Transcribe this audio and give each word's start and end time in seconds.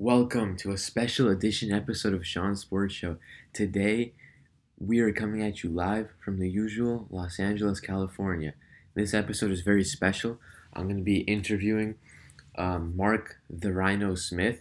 Welcome 0.00 0.56
to 0.58 0.70
a 0.70 0.78
special 0.78 1.28
edition 1.28 1.72
episode 1.72 2.14
of 2.14 2.24
Sean's 2.24 2.60
Sports 2.60 2.94
Show. 2.94 3.16
Today, 3.52 4.12
we 4.78 5.00
are 5.00 5.10
coming 5.10 5.42
at 5.42 5.64
you 5.64 5.70
live 5.70 6.10
from 6.24 6.38
the 6.38 6.48
usual 6.48 7.08
Los 7.10 7.40
Angeles, 7.40 7.80
California. 7.80 8.54
This 8.94 9.12
episode 9.12 9.50
is 9.50 9.62
very 9.62 9.82
special. 9.82 10.38
I'm 10.72 10.84
going 10.84 10.98
to 10.98 11.02
be 11.02 11.22
interviewing 11.22 11.96
um, 12.56 12.96
Mark 12.96 13.40
the 13.50 13.72
Rhino 13.72 14.14
Smith. 14.14 14.60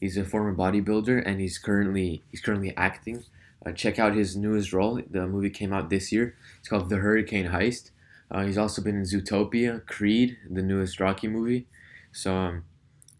He's 0.00 0.16
a 0.16 0.24
former 0.24 0.52
bodybuilder 0.52 1.22
and 1.24 1.40
he's 1.40 1.56
currently 1.56 2.24
he's 2.32 2.40
currently 2.40 2.76
acting. 2.76 3.22
Uh, 3.64 3.70
check 3.70 4.00
out 4.00 4.16
his 4.16 4.34
newest 4.34 4.72
role. 4.72 5.00
The 5.08 5.28
movie 5.28 5.50
came 5.50 5.72
out 5.72 5.88
this 5.88 6.10
year. 6.10 6.34
It's 6.58 6.68
called 6.68 6.88
The 6.88 6.96
Hurricane 6.96 7.50
Heist. 7.50 7.92
Uh, 8.28 8.44
he's 8.44 8.58
also 8.58 8.82
been 8.82 8.96
in 8.96 9.04
Zootopia, 9.04 9.86
Creed, 9.86 10.36
the 10.50 10.62
newest 10.62 10.98
Rocky 10.98 11.28
movie. 11.28 11.68
So 12.10 12.34
um, 12.34 12.64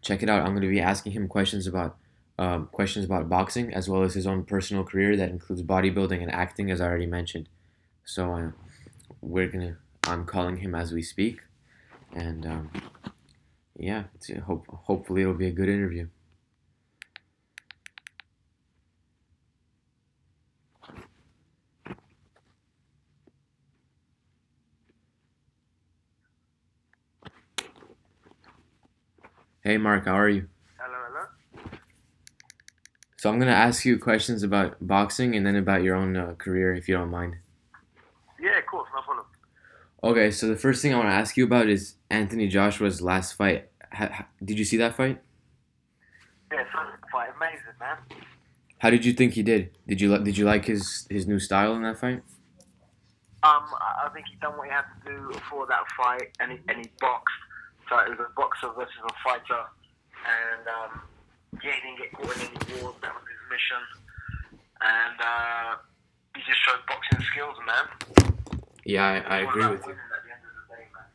check 0.05 0.21
it 0.21 0.29
out. 0.29 0.41
I'm 0.41 0.51
going 0.51 0.61
to 0.61 0.69
be 0.69 0.79
asking 0.79 1.13
him 1.13 1.27
questions 1.27 1.67
about 1.67 1.97
um, 2.37 2.67
questions 2.71 3.05
about 3.05 3.29
boxing 3.29 3.73
as 3.73 3.89
well 3.89 4.03
as 4.03 4.13
his 4.13 4.27
own 4.27 4.43
personal 4.43 4.83
career 4.83 5.15
that 5.15 5.29
includes 5.29 5.63
bodybuilding 5.63 6.21
and 6.21 6.31
acting, 6.31 6.69
as 6.69 6.81
I 6.81 6.85
already 6.85 7.05
mentioned. 7.05 7.49
So 8.05 8.33
uh, 8.33 8.51
we're 9.21 9.47
gonna. 9.47 9.77
I'm 10.03 10.25
calling 10.25 10.57
him 10.57 10.75
as 10.75 10.91
we 10.91 11.01
speak, 11.01 11.39
and 12.13 12.45
um, 12.45 12.71
yeah, 13.77 14.03
it's, 14.13 14.29
hope 14.43 14.65
hopefully 14.67 15.21
it'll 15.21 15.33
be 15.33 15.47
a 15.47 15.51
good 15.51 15.69
interview. 15.69 16.07
Hey 29.65 29.77
Mark, 29.77 30.05
how 30.05 30.13
are 30.13 30.29
you? 30.29 30.47
Hello, 30.77 30.95
hello. 31.09 31.69
So 33.17 33.31
I'm 33.31 33.39
gonna 33.39 33.49
ask 33.49 33.83
you 33.83 33.97
questions 33.97 34.43
about 34.43 34.75
boxing 34.79 35.35
and 35.35 35.43
then 35.43 35.55
about 35.55 35.81
your 35.81 35.95
own 35.95 36.15
uh, 36.15 36.35
career, 36.37 36.75
if 36.75 36.87
you 36.87 36.95
don't 36.95 37.09
mind. 37.09 37.37
Yeah, 38.39 38.59
of 38.59 38.67
course, 38.67 38.87
no 38.93 39.01
problem. 39.01 39.25
Okay, 40.03 40.29
so 40.29 40.47
the 40.47 40.55
first 40.55 40.83
thing 40.83 40.93
I 40.93 40.97
want 40.97 41.09
to 41.09 41.13
ask 41.13 41.35
you 41.35 41.45
about 41.45 41.67
is 41.67 41.95
Anthony 42.11 42.47
Joshua's 42.47 43.01
last 43.01 43.33
fight. 43.33 43.69
Ha- 43.91 44.11
ha- 44.13 44.27
did 44.43 44.59
you 44.59 44.65
see 44.65 44.77
that 44.77 44.93
fight? 44.93 45.19
Yeah, 46.51 46.63
fight, 47.11 47.29
amazing, 47.35 47.65
man. 47.79 47.97
How 48.77 48.91
did 48.91 49.03
you 49.03 49.13
think 49.13 49.33
he 49.33 49.41
did? 49.41 49.71
Did 49.87 49.99
you 49.99 50.15
did 50.19 50.37
you 50.37 50.45
like 50.45 50.65
his 50.65 51.07
his 51.09 51.25
new 51.25 51.39
style 51.39 51.73
in 51.73 51.81
that 51.81 51.97
fight? 51.97 52.21
Um, 53.41 53.65
I 53.81 54.05
I 54.05 54.09
think 54.13 54.27
he 54.29 54.35
done 54.35 54.59
what 54.59 54.67
he 54.67 54.71
had 54.71 54.85
to 55.03 55.09
do 55.09 55.39
for 55.49 55.65
that 55.65 55.81
fight, 55.97 56.29
and 56.39 56.51
he, 56.51 56.59
and 56.67 56.85
he 56.85 56.91
boxed. 56.99 57.33
So 57.89 57.99
it 57.99 58.09
was 58.09 58.19
a 58.19 58.29
boxer 58.35 58.69
versus 58.73 58.97
a 59.05 59.13
fighter, 59.21 59.61
and 60.25 60.65
um, 60.65 61.01
yeah, 61.61 61.71
he 61.77 61.81
didn't 61.85 61.99
get 62.01 62.11
caught 62.17 62.33
in 62.33 62.49
any 62.49 62.81
wars. 62.81 62.97
That 63.01 63.13
was 63.13 63.21
his 63.29 63.43
mission, 63.45 63.81
and 64.81 65.17
uh, 65.21 65.77
he 66.33 66.41
just 66.49 66.57
showed 66.65 66.81
boxing 66.89 67.21
skills, 67.29 67.57
man. 67.61 67.85
Yeah, 68.85 69.05
I, 69.05 69.37
I 69.37 69.37
agree 69.45 69.69
with 69.69 69.85
you. 69.85 69.93
At 69.93 70.21
the 70.25 70.33
end 70.33 70.41
of 70.41 70.53
the 70.57 70.65
day, 70.73 70.85
man. 70.97 71.09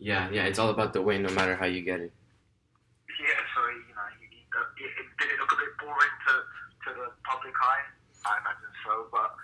Yeah, 0.00 0.30
yeah, 0.32 0.48
it's 0.48 0.58
all 0.58 0.70
about 0.70 0.92
the 0.92 1.02
win, 1.02 1.22
no 1.22 1.32
matter 1.36 1.54
how 1.54 1.66
you 1.66 1.82
get 1.82 2.00
it. 2.00 2.12
Yeah, 3.20 3.40
so 3.54 3.60
you 3.68 3.92
know, 3.92 4.08
he, 4.20 4.26
he, 4.32 4.84
it, 4.88 5.06
did 5.20 5.28
it 5.30 5.38
look 5.38 5.52
a 5.52 5.56
bit 5.60 5.72
boring 5.84 6.16
to, 6.26 6.34
to 6.88 6.88
the 6.96 7.06
public 7.28 7.54
eye? 7.60 7.84
I 8.24 8.40
imagine 8.40 8.72
so, 8.88 9.06
but 9.12 9.36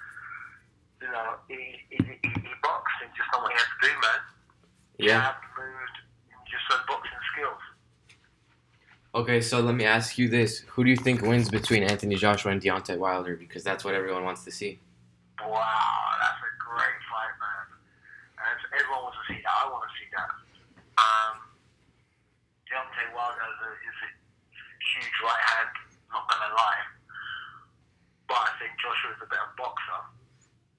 you 1.04 1.12
know, 1.12 1.36
he 1.48 1.84
he, 1.92 2.00
he, 2.00 2.28
he 2.32 2.52
boxed 2.64 2.96
and 3.04 3.12
just 3.12 3.28
done 3.30 3.44
what 3.44 3.52
he 3.52 3.58
had 3.60 3.68
to 3.68 3.80
do, 3.84 3.92
man. 4.00 4.20
Yeah. 4.98 5.30
Jabbed, 5.30 5.46
moved, 5.54 5.77
just 6.68 6.86
boxing 6.86 7.18
skills. 7.32 7.62
Okay, 9.14 9.40
so 9.40 9.60
let 9.60 9.74
me 9.74 9.84
ask 9.84 10.18
you 10.18 10.28
this: 10.28 10.60
Who 10.76 10.84
do 10.84 10.90
you 10.90 10.96
think 10.96 11.22
wins 11.22 11.48
between 11.48 11.82
Anthony 11.82 12.14
Joshua 12.16 12.52
and 12.52 12.60
Deontay 12.60 12.98
Wilder? 12.98 13.36
Because 13.36 13.64
that's 13.64 13.84
what 13.84 13.94
everyone 13.94 14.24
wants 14.24 14.44
to 14.44 14.50
see. 14.50 14.78
Wow, 15.40 16.12
that's 16.20 16.38
a 16.38 16.52
great 16.60 17.00
fight, 17.08 17.34
man. 17.40 17.66
And 18.36 18.58
everyone 18.78 19.08
wants 19.08 19.18
to 19.18 19.24
see 19.32 19.40
that. 19.42 19.54
I 19.54 19.70
want 19.72 19.84
to 19.88 19.92
see 19.96 20.08
that. 20.12 20.30
Um, 21.00 21.34
Deontay 22.68 23.08
Wilder 23.16 23.42
is 23.48 23.58
a, 23.64 23.70
is 23.80 23.98
a 24.04 24.10
huge 24.92 25.16
right 25.24 25.44
hand. 25.56 25.72
Not 26.12 26.28
gonna 26.28 26.52
lie, 26.54 26.84
but 28.28 28.38
I 28.44 28.50
think 28.60 28.76
Joshua 28.76 29.16
is 29.16 29.20
a 29.24 29.28
better 29.28 29.50
boxer. 29.56 30.00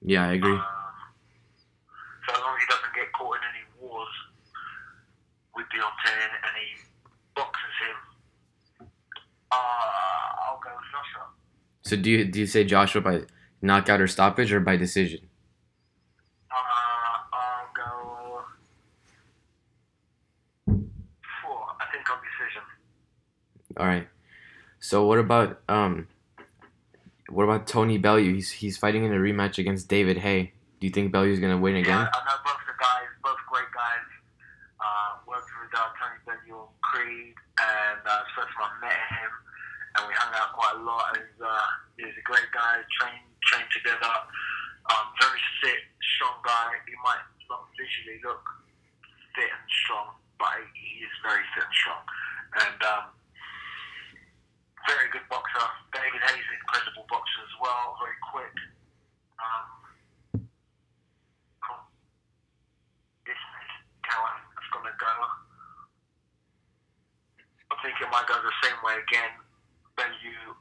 Yeah, 0.02 0.28
I 0.28 0.32
agree. 0.34 0.54
Um, 0.54 0.90
so 2.26 2.34
as 2.34 2.40
long 2.40 2.54
as 2.56 2.62
he 2.62 2.68
doesn't 2.70 2.94
get 2.94 3.12
caught 3.12 3.36
in 3.36 3.44
any 3.52 3.64
wars 3.80 4.14
with 5.54 5.59
Deontay 5.72 6.16
and, 6.24 6.34
and 6.44 6.54
he 6.58 6.66
boxes 7.34 7.74
him, 7.86 8.86
uh, 9.50 9.54
I'll 9.54 10.60
go 10.62 10.70
Joshua. 10.90 11.26
So 11.82 11.96
do 11.96 12.10
you 12.10 12.24
do 12.24 12.40
you 12.40 12.46
say 12.46 12.64
Joshua 12.64 13.00
by 13.00 13.22
knockout 13.62 14.00
or 14.00 14.06
stoppage 14.06 14.52
or 14.52 14.60
by 14.60 14.76
decision? 14.76 15.20
Uh, 16.50 16.56
I'll 17.32 17.70
go 17.74 18.42
four. 21.42 21.66
I 21.80 21.86
think 21.92 22.10
on 22.10 22.18
decision. 22.22 22.62
All 23.76 23.86
right. 23.86 24.08
So 24.80 25.06
what 25.06 25.18
about 25.18 25.60
um, 25.68 26.08
what 27.28 27.44
about 27.44 27.66
Tony 27.66 27.98
Bellew? 27.98 28.34
He's 28.34 28.50
he's 28.50 28.76
fighting 28.76 29.04
in 29.04 29.12
a 29.12 29.16
rematch 29.16 29.58
against 29.58 29.88
David 29.88 30.18
Haye. 30.18 30.52
Do 30.80 30.86
you 30.86 30.92
think 30.92 31.12
Bellew's 31.12 31.38
gonna 31.40 31.58
win 31.58 31.76
again? 31.76 31.90
Yeah, 31.98 32.08
I 32.12 32.24
know 32.24 32.38
both 32.44 32.60
the 32.66 32.72
guys, 32.80 33.08
both 33.22 33.38
great 33.50 33.70
guys. 33.74 34.06
Uh, 34.80 35.18
worked 35.28 35.50
with 35.60 35.78
uh, 35.78 35.92
Tony 35.98 36.18
Bellew 36.24 36.58
on 36.60 36.68
Creed, 36.82 37.34
and 37.60 38.00
uh, 38.04 38.22
first 38.32 38.52
time 38.56 38.72
I 38.72 38.88
met 38.88 39.00
him, 39.20 39.32
and 39.96 40.00
we 40.08 40.12
hung 40.16 40.32
out 40.32 40.56
quite 40.56 40.76
a 40.80 40.82
lot. 40.82 41.16
He's, 41.16 41.38
uh, 41.40 41.68
he's 42.00 42.16
a 42.16 42.24
great 42.24 42.48
guy, 42.56 42.80
trained 43.00 43.26
trained 43.44 43.70
together. 43.72 44.14
Um, 44.90 45.06
very 45.20 45.40
fit, 45.62 45.82
strong 46.16 46.40
guy. 46.44 46.76
He 46.88 46.96
might 47.04 47.24
not 47.48 47.68
visually 47.76 48.18
look 48.24 48.42
fit 49.36 49.50
and 49.50 49.68
strong, 49.84 50.16
but 50.38 50.56
he 50.74 51.04
is 51.04 51.14
very 51.22 51.44
fit 51.54 51.64
and 51.64 51.76
strong. 51.76 52.02
And 52.64 52.80
um, 52.82 53.04
very 54.88 55.08
good 55.12 55.26
boxer. 55.28 55.66
David 55.92 56.22
Haye's, 56.24 56.48
incredible 56.50 57.06
boxer 57.06 57.42
as 57.44 57.54
well, 57.60 57.96
very 58.00 58.18
quick. 58.32 58.56
Um, 59.38 59.66
cool. 61.62 61.82
This 63.28 63.36
is 63.36 63.68
how 64.08 64.24
it's 64.56 64.70
going 64.72 64.88
to 64.88 64.96
go. 64.96 65.14
I 67.70 67.74
think 67.82 67.94
it 67.99 67.99
might 68.10 68.26
go 68.26 68.34
the 68.42 68.56
same 68.62 68.78
way 68.84 68.94
again. 68.98 69.32
Bellew 69.96 70.54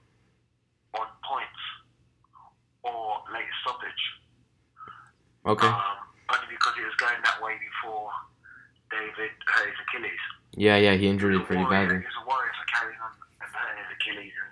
on 0.98 1.08
points 1.26 1.64
or 2.84 3.22
late 3.34 3.50
stoppage. 3.62 4.04
Okay. 5.46 5.68
Um, 5.68 6.00
only 6.30 6.48
because 6.50 6.74
it 6.78 6.86
was 6.86 6.98
going 7.00 7.20
that 7.24 7.42
way 7.42 7.58
before 7.58 8.10
David 8.92 9.34
hurt 9.46 9.70
his 9.70 9.80
Achilles. 9.88 10.24
Yeah, 10.58 10.78
yeah, 10.78 10.96
he 10.96 11.08
injured 11.08 11.36
it 11.36 11.46
pretty 11.46 11.64
badly. 11.64 12.02
He 12.02 12.10
was 12.10 12.20
a 12.22 12.26
warrior 12.28 12.54
for 12.58 12.68
carrying 12.70 13.00
on 13.00 13.14
and 13.42 13.50
hurting 13.50 13.78
his 13.82 13.92
Achilles 13.96 14.34
and 14.34 14.52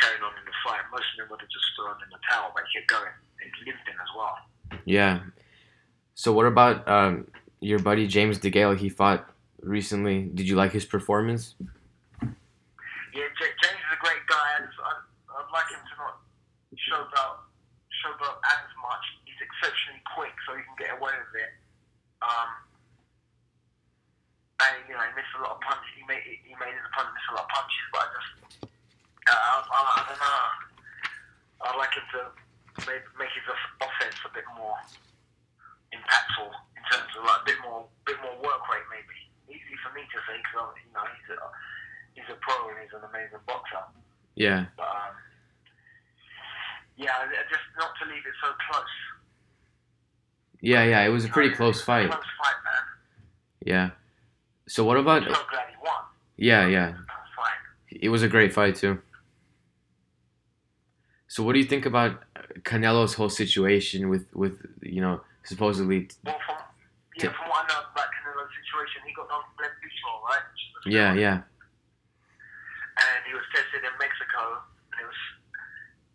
carrying 0.00 0.22
on 0.22 0.32
in 0.38 0.44
the 0.44 0.56
fight. 0.64 0.84
Most 0.92 1.08
of 1.12 1.16
them 1.20 1.26
would 1.30 1.40
have 1.40 1.50
just 1.50 1.66
thrown 1.74 1.96
in 2.04 2.08
the 2.12 2.20
towel, 2.28 2.52
but 2.54 2.64
he 2.68 2.80
kept 2.80 2.88
going. 2.88 3.16
He 3.42 3.70
lived 3.70 3.84
in 3.88 3.96
as 3.96 4.12
well. 4.16 4.36
Yeah. 4.84 5.20
So 6.14 6.32
what 6.32 6.46
about 6.46 6.86
um 6.88 7.28
your 7.60 7.78
buddy 7.78 8.06
James 8.06 8.38
DeGale? 8.38 8.76
He 8.76 8.88
fought 8.88 9.28
recently. 9.60 10.30
Did 10.32 10.48
you 10.48 10.56
like 10.56 10.72
his 10.72 10.84
performance? 10.84 11.54
Yeah, 13.16 13.32
James 13.40 13.80
is 13.80 13.96
a 13.96 14.00
great 14.04 14.20
guy. 14.28 14.60
I'd, 14.60 14.68
I'd 14.68 15.48
like 15.48 15.72
him 15.72 15.80
to 15.80 15.94
not 15.96 16.20
showboat, 16.76 17.48
showboat 18.04 18.36
as 18.44 18.68
much. 18.76 19.04
He's 19.24 19.40
exceptionally 19.40 20.04
quick, 20.12 20.36
so 20.44 20.52
he 20.52 20.60
can 20.60 20.76
get 20.76 20.92
away 21.00 21.16
with 21.16 21.32
it. 21.40 21.52
Um, 22.20 22.50
and 24.68 24.84
you 24.84 24.92
know, 24.92 25.00
he 25.00 25.16
missed 25.16 25.32
a 25.32 25.48
lot 25.48 25.56
of 25.56 25.64
punches. 25.64 25.96
He 25.96 26.04
made 26.04 26.28
he 26.28 26.52
made 26.60 26.76
his 26.76 26.84
opponent 26.92 27.16
miss 27.16 27.24
a 27.32 27.40
lot 27.40 27.48
of 27.48 27.52
punches, 27.56 27.86
but 27.88 28.04
I 28.04 28.08
just, 28.20 28.30
uh, 28.68 29.32
I, 29.32 29.52
I, 29.64 29.80
I 29.80 30.00
don't 30.12 30.20
know. 30.20 30.44
I'd 31.72 31.80
like 31.80 31.96
him 31.96 32.04
to 32.20 32.20
make, 32.84 33.00
make 33.16 33.32
his 33.32 33.48
offense 33.80 34.20
a 34.28 34.30
bit 34.36 34.44
more 34.60 34.76
impactful 35.88 36.52
in 36.52 36.84
terms 36.92 37.16
of 37.16 37.24
like 37.24 37.40
a 37.40 37.46
bit 37.48 37.60
more, 37.64 37.88
bit 38.04 38.20
more 38.20 38.36
work 38.44 38.60
rate, 38.68 38.84
maybe. 38.92 39.16
Easy 39.48 39.72
for 39.80 39.88
me 39.96 40.04
to 40.04 40.18
say 40.28 40.36
because 40.36 40.76
you 40.84 40.92
know 40.92 41.08
he's 41.16 41.32
a 41.32 41.40
he's 42.16 42.24
a 42.32 42.38
pro 42.40 42.68
and 42.68 42.78
he's 42.82 42.92
an 42.96 43.04
amazing 43.08 43.44
boxer. 43.46 43.84
Yeah. 44.34 44.66
But 44.76 44.88
um, 44.88 45.14
yeah, 46.96 47.12
just 47.50 47.62
not 47.78 47.92
to 48.02 48.08
leave 48.08 48.24
it 48.24 48.36
so 48.42 48.48
close. 48.70 48.94
Yeah, 50.60 50.84
yeah. 50.84 51.04
It 51.04 51.10
was 51.10 51.24
a 51.24 51.28
pretty 51.28 51.54
close 51.54 51.80
fight. 51.82 52.10
Close 52.10 52.24
fight, 52.42 52.58
man. 52.64 52.84
Yeah. 53.64 53.90
So 54.68 54.84
what 54.84 54.96
about? 54.96 55.22
I'm 55.22 55.34
so 55.34 55.40
glad 55.50 55.68
he 55.68 55.76
won. 55.84 56.02
Yeah, 56.36 56.66
yeah. 56.66 56.92
Fight. 57.36 57.60
It 57.90 58.08
was 58.08 58.22
a 58.22 58.28
great 58.28 58.52
fight 58.52 58.76
too. 58.76 58.98
So 61.28 61.42
what 61.42 61.52
do 61.52 61.58
you 61.58 61.66
think 61.66 61.84
about 61.84 62.22
Canelo's 62.62 63.14
whole 63.14 63.28
situation 63.28 64.08
with 64.08 64.26
with 64.34 64.58
you 64.80 65.02
know 65.02 65.20
supposedly? 65.44 66.08
Well, 66.24 66.36
from 66.46 66.56
yeah, 67.18 67.32
from 67.32 67.48
what 67.48 67.64
I 67.64 67.68
know 67.68 67.80
about 67.92 68.08
Canelo's 68.08 68.50
situation, 68.56 69.02
he 69.06 69.12
got 69.14 69.28
non-blood 69.28 69.70
control, 69.80 70.22
right? 70.28 70.40
Which 70.52 70.62
is 70.62 70.84
the 70.84 70.90
Yeah, 70.90 71.14
yeah, 71.14 71.42
tested 73.56 73.80
in 73.88 73.94
Mexico, 73.96 74.60
and 74.92 75.00
it 75.00 75.08
was 75.08 75.22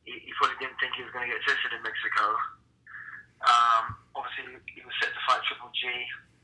he, 0.06 0.14
he 0.22 0.32
probably 0.38 0.58
didn't 0.62 0.78
think 0.78 0.94
he 0.94 1.02
was 1.02 1.10
going 1.14 1.26
to 1.26 1.32
get 1.34 1.42
tested 1.42 1.74
in 1.74 1.82
Mexico. 1.82 2.38
Um, 3.42 3.98
obviously, 4.14 4.62
he 4.70 4.86
was 4.86 4.94
set 5.02 5.10
to 5.10 5.22
fight 5.26 5.42
Triple 5.50 5.74
G, 5.74 5.90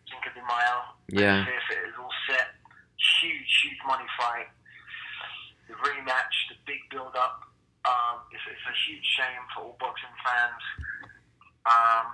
Cinco 0.09 0.33
de 0.33 0.41
Mayo. 0.41 0.97
Yeah. 1.13 1.45
If 1.45 1.67
it 1.69 1.81
is 1.89 1.95
all 2.01 2.13
set, 2.25 2.57
huge, 3.21 3.49
huge 3.61 3.81
money 3.85 4.05
fight. 4.17 4.49
The 5.69 5.75
rematch, 5.77 6.35
the 6.49 6.57
big 6.65 6.81
build 6.89 7.13
up. 7.13 7.45
Um, 7.85 8.25
it's, 8.31 8.41
it's 8.49 8.65
a 8.65 8.75
huge 8.87 9.03
shame 9.03 9.43
for 9.53 9.69
all 9.69 9.77
boxing 9.79 10.15
fans. 10.25 10.63
Um, 11.67 12.05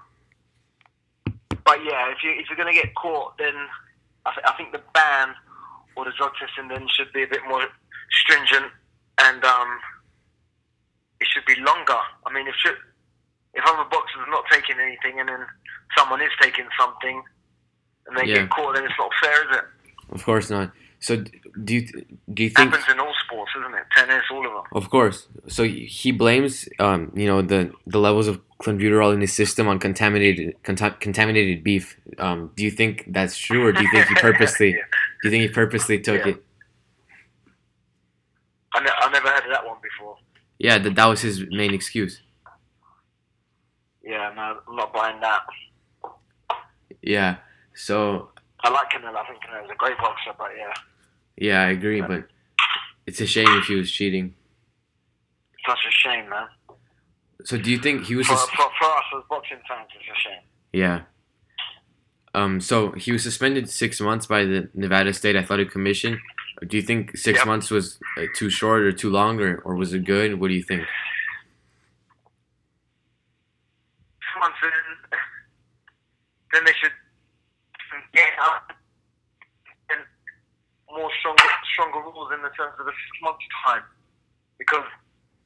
but 1.64 1.80
yeah, 1.86 2.12
if 2.12 2.24
you 2.24 2.32
if 2.34 2.50
you're 2.50 2.58
gonna 2.58 2.74
get 2.74 2.94
caught, 2.96 3.38
then 3.38 3.54
I, 4.26 4.32
th- 4.34 4.46
I 4.46 4.54
think 4.58 4.72
the 4.72 4.82
ban 4.94 5.36
or 5.96 6.06
the 6.06 6.12
drug 6.18 6.34
testing 6.36 6.68
then 6.68 6.88
should 6.90 7.14
be 7.14 7.24
a 7.24 7.28
bit 7.28 7.42
more 7.48 7.62
stringent 8.12 8.72
and 9.22 9.44
um, 9.44 9.80
it 11.20 11.28
should 11.32 11.46
be 11.46 11.56
longer. 11.62 12.00
I 12.26 12.34
mean, 12.34 12.48
if 12.48 12.56
if 13.56 13.64
other 13.66 13.88
boxers 13.90 14.22
are 14.26 14.32
not 14.32 14.46
taking 14.52 14.76
anything 14.80 15.20
and 15.20 15.30
then 15.30 15.46
someone 15.98 16.22
is 16.22 16.32
taking 16.42 16.66
something 16.80 17.22
and 18.08 18.18
they 18.18 18.26
Yeah. 18.26 18.40
get 18.42 18.50
caught, 18.50 18.76
then 18.76 18.84
it's 18.86 18.94
not 18.98 19.12
fair, 19.22 19.50
is 19.52 19.58
it? 19.58 19.64
Of 20.12 20.24
course 20.26 20.50
not. 20.50 20.72
So 21.00 21.18
do 21.18 21.74
you 21.76 21.82
do 22.34 22.44
you 22.44 22.48
It 22.50 22.56
think? 22.56 22.72
happens 22.72 22.86
in 22.90 23.00
all 23.00 23.14
sports, 23.26 23.52
isn't 23.60 23.74
it? 23.76 23.84
Tennis, 23.96 24.24
all 24.32 24.46
of 24.46 24.54
them. 24.54 24.64
Of 24.74 24.90
course. 24.90 25.28
So 25.48 25.64
he 25.66 26.12
blames, 26.12 26.68
um, 26.80 27.12
you 27.14 27.28
know, 27.28 27.42
the 27.42 27.72
the 27.86 28.00
levels 28.00 28.28
of 28.28 28.42
clenbuterol 28.60 29.14
in 29.14 29.20
his 29.22 29.34
system 29.34 29.68
on 29.68 29.78
contaminated 29.80 30.56
contam- 30.64 30.98
contaminated 31.00 31.64
beef. 31.64 31.98
Um, 32.18 32.52
do 32.56 32.64
you 32.64 32.72
think 32.72 33.04
that's 33.08 33.38
true, 33.38 33.66
or 33.68 33.72
do 33.74 33.82
you 33.84 33.92
think 33.92 34.08
he 34.08 34.16
purposely? 34.16 34.72
Yeah. 34.72 34.84
Do 35.22 35.30
you 35.30 35.32
think 35.32 35.44
he 35.44 35.50
purposely 35.50 36.00
took 36.02 36.26
Yeah. 36.26 36.32
it? 36.34 36.44
I, 38.76 38.80
ne- 38.84 38.90
I 38.98 39.12
never 39.12 39.28
heard 39.30 39.44
of 39.46 39.52
that 39.52 39.66
one 39.66 39.78
before. 39.82 40.16
Yeah, 40.60 40.78
that 40.80 40.96
that 40.96 41.06
was 41.06 41.22
his 41.22 41.44
main 41.50 41.74
excuse. 41.74 42.22
Yeah, 44.04 44.32
no, 44.36 44.60
I'm 44.68 44.76
not 44.76 44.94
buying 44.94 45.20
that. 45.22 45.42
Yeah. 47.02 47.38
So 47.76 48.30
I 48.64 48.70
like 48.70 48.90
Canelo. 48.92 49.16
I 49.16 49.28
think 49.28 49.40
Canelo's 49.44 49.70
a 49.72 49.76
great 49.76 49.98
boxer, 49.98 50.32
but 50.38 50.50
yeah, 50.58 50.74
yeah, 51.38 51.62
I 51.62 51.72
agree, 51.72 52.02
but 52.02 52.26
it's 53.08 53.20
a 53.22 53.26
shame 53.26 53.48
if 53.50 53.66
he 53.66 53.76
was 53.76 53.92
cheating. 53.92 54.36
such 55.68 55.80
a 55.88 55.92
shame, 55.92 56.30
man. 56.30 56.48
So 57.44 57.58
do 57.58 57.72
you 57.72 57.78
think 57.80 58.06
he 58.06 58.16
was? 58.16 58.28
For, 58.28 58.36
sus- 58.38 58.50
for, 58.52 58.70
for 58.80 58.86
us 58.86 59.04
as 59.18 59.24
boxing 59.30 59.58
fans, 59.68 59.88
it's 59.96 60.06
a 60.18 60.20
shame. 60.22 60.42
Yeah. 60.72 61.02
Um. 62.34 62.62
So 62.62 62.92
he 62.92 63.12
was 63.12 63.24
suspended 63.24 63.70
six 63.70 64.00
months 64.00 64.26
by 64.28 64.46
the 64.46 64.70
Nevada 64.74 65.14
State 65.14 65.36
Athletic 65.36 65.72
Commission. 65.72 66.20
Do 66.68 66.78
you 66.78 66.84
think 66.84 67.18
six 67.18 67.40
Yep. 67.40 67.48
months 67.48 67.72
was 67.72 68.00
uh, 68.18 68.26
too 68.36 68.50
short 68.50 68.84
or 68.84 68.92
too 68.92 69.10
long, 69.10 69.40
or, 69.42 69.58
or 69.66 69.76
was 69.76 69.94
it 69.94 70.06
good? 70.06 70.40
What 70.40 70.48
do 70.50 70.54
you 70.54 70.64
think? 70.64 70.82
Six 74.20 74.40
months 74.40 74.58
in, 74.64 74.70
then 76.54 76.66
they 76.66 76.74
should 76.80 76.92
get 78.14 78.30
up 78.40 78.72
and 79.90 80.00
more 80.90 81.10
stronger, 81.20 81.44
stronger 81.74 82.00
rules 82.00 82.32
in 82.34 82.42
the 82.42 82.50
terms 82.50 82.74
of 82.80 82.86
the 82.86 82.92
six 82.92 83.22
months 83.22 83.46
time. 83.66 83.84
Because 84.58 84.86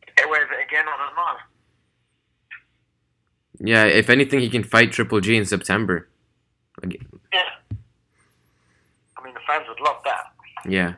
it 0.05 0.23
again, 0.25 0.85
I 0.87 0.97
don't 0.97 1.15
know. 1.15 1.37
Yeah. 3.59 3.85
If 3.85 4.09
anything, 4.09 4.39
he 4.39 4.49
can 4.49 4.63
fight 4.63 4.91
Triple 4.91 5.21
G 5.21 5.35
in 5.37 5.45
September. 5.45 6.09
Yeah. 6.83 6.99
I 9.17 9.23
mean, 9.23 9.33
the 9.33 9.39
fans 9.47 9.65
would 9.67 9.79
love 9.79 9.97
that. 10.03 10.25
Yeah. 10.65 10.95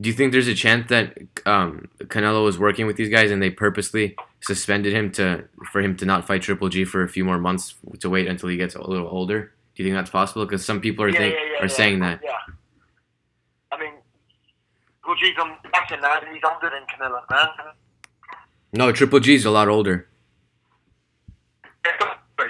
Do 0.00 0.08
you 0.08 0.14
think 0.14 0.32
there's 0.32 0.48
a 0.48 0.54
chance 0.54 0.88
that 0.88 1.16
um, 1.46 1.88
Canelo 2.04 2.44
was 2.44 2.58
working 2.58 2.86
with 2.86 2.96
these 2.96 3.08
guys 3.08 3.30
and 3.30 3.40
they 3.40 3.50
purposely 3.50 4.16
suspended 4.40 4.92
him 4.92 5.12
to 5.12 5.44
for 5.70 5.80
him 5.80 5.96
to 5.96 6.04
not 6.04 6.26
fight 6.26 6.42
Triple 6.42 6.68
G 6.68 6.84
for 6.84 7.02
a 7.02 7.08
few 7.08 7.24
more 7.24 7.38
months 7.38 7.74
to 8.00 8.10
wait 8.10 8.26
until 8.26 8.48
he 8.48 8.56
gets 8.56 8.74
a 8.74 8.82
little 8.82 9.06
older? 9.06 9.52
Do 9.74 9.82
you 9.82 9.88
think 9.88 9.96
that's 9.96 10.10
possible? 10.10 10.44
Because 10.44 10.64
some 10.64 10.80
people 10.80 11.04
are 11.04 11.08
yeah, 11.08 11.18
think, 11.18 11.34
yeah, 11.34 11.40
yeah, 11.58 11.64
are 11.64 11.68
saying 11.68 12.00
that. 12.00 12.20
Yeah. 12.24 12.32
I 13.72 13.78
mean, 13.78 13.92
Gucci's 15.04 15.38
on 15.40 15.56
back 15.70 15.88
now, 16.00 16.18
and 16.18 16.34
he's 16.34 16.42
older 16.44 16.70
than 16.70 16.82
Canelo, 16.90 17.20
man. 17.30 17.48
No, 18.72 18.90
Triple 18.90 19.20
G's 19.20 19.44
a 19.44 19.50
lot 19.50 19.68
older. 19.68 20.08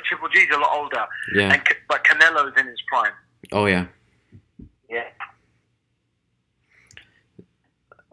Triple 0.04 0.28
G's 0.28 0.48
a 0.54 0.58
lot 0.58 0.70
older, 0.76 1.06
Yeah. 1.34 1.52
and 1.52 1.62
but 1.88 2.04
Canelo's 2.04 2.52
in 2.58 2.66
his 2.66 2.80
prime. 2.88 3.12
Oh 3.52 3.66
yeah. 3.66 3.86
Yeah. 4.88 5.04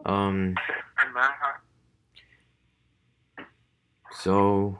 Um. 0.04 0.54
So 4.12 4.78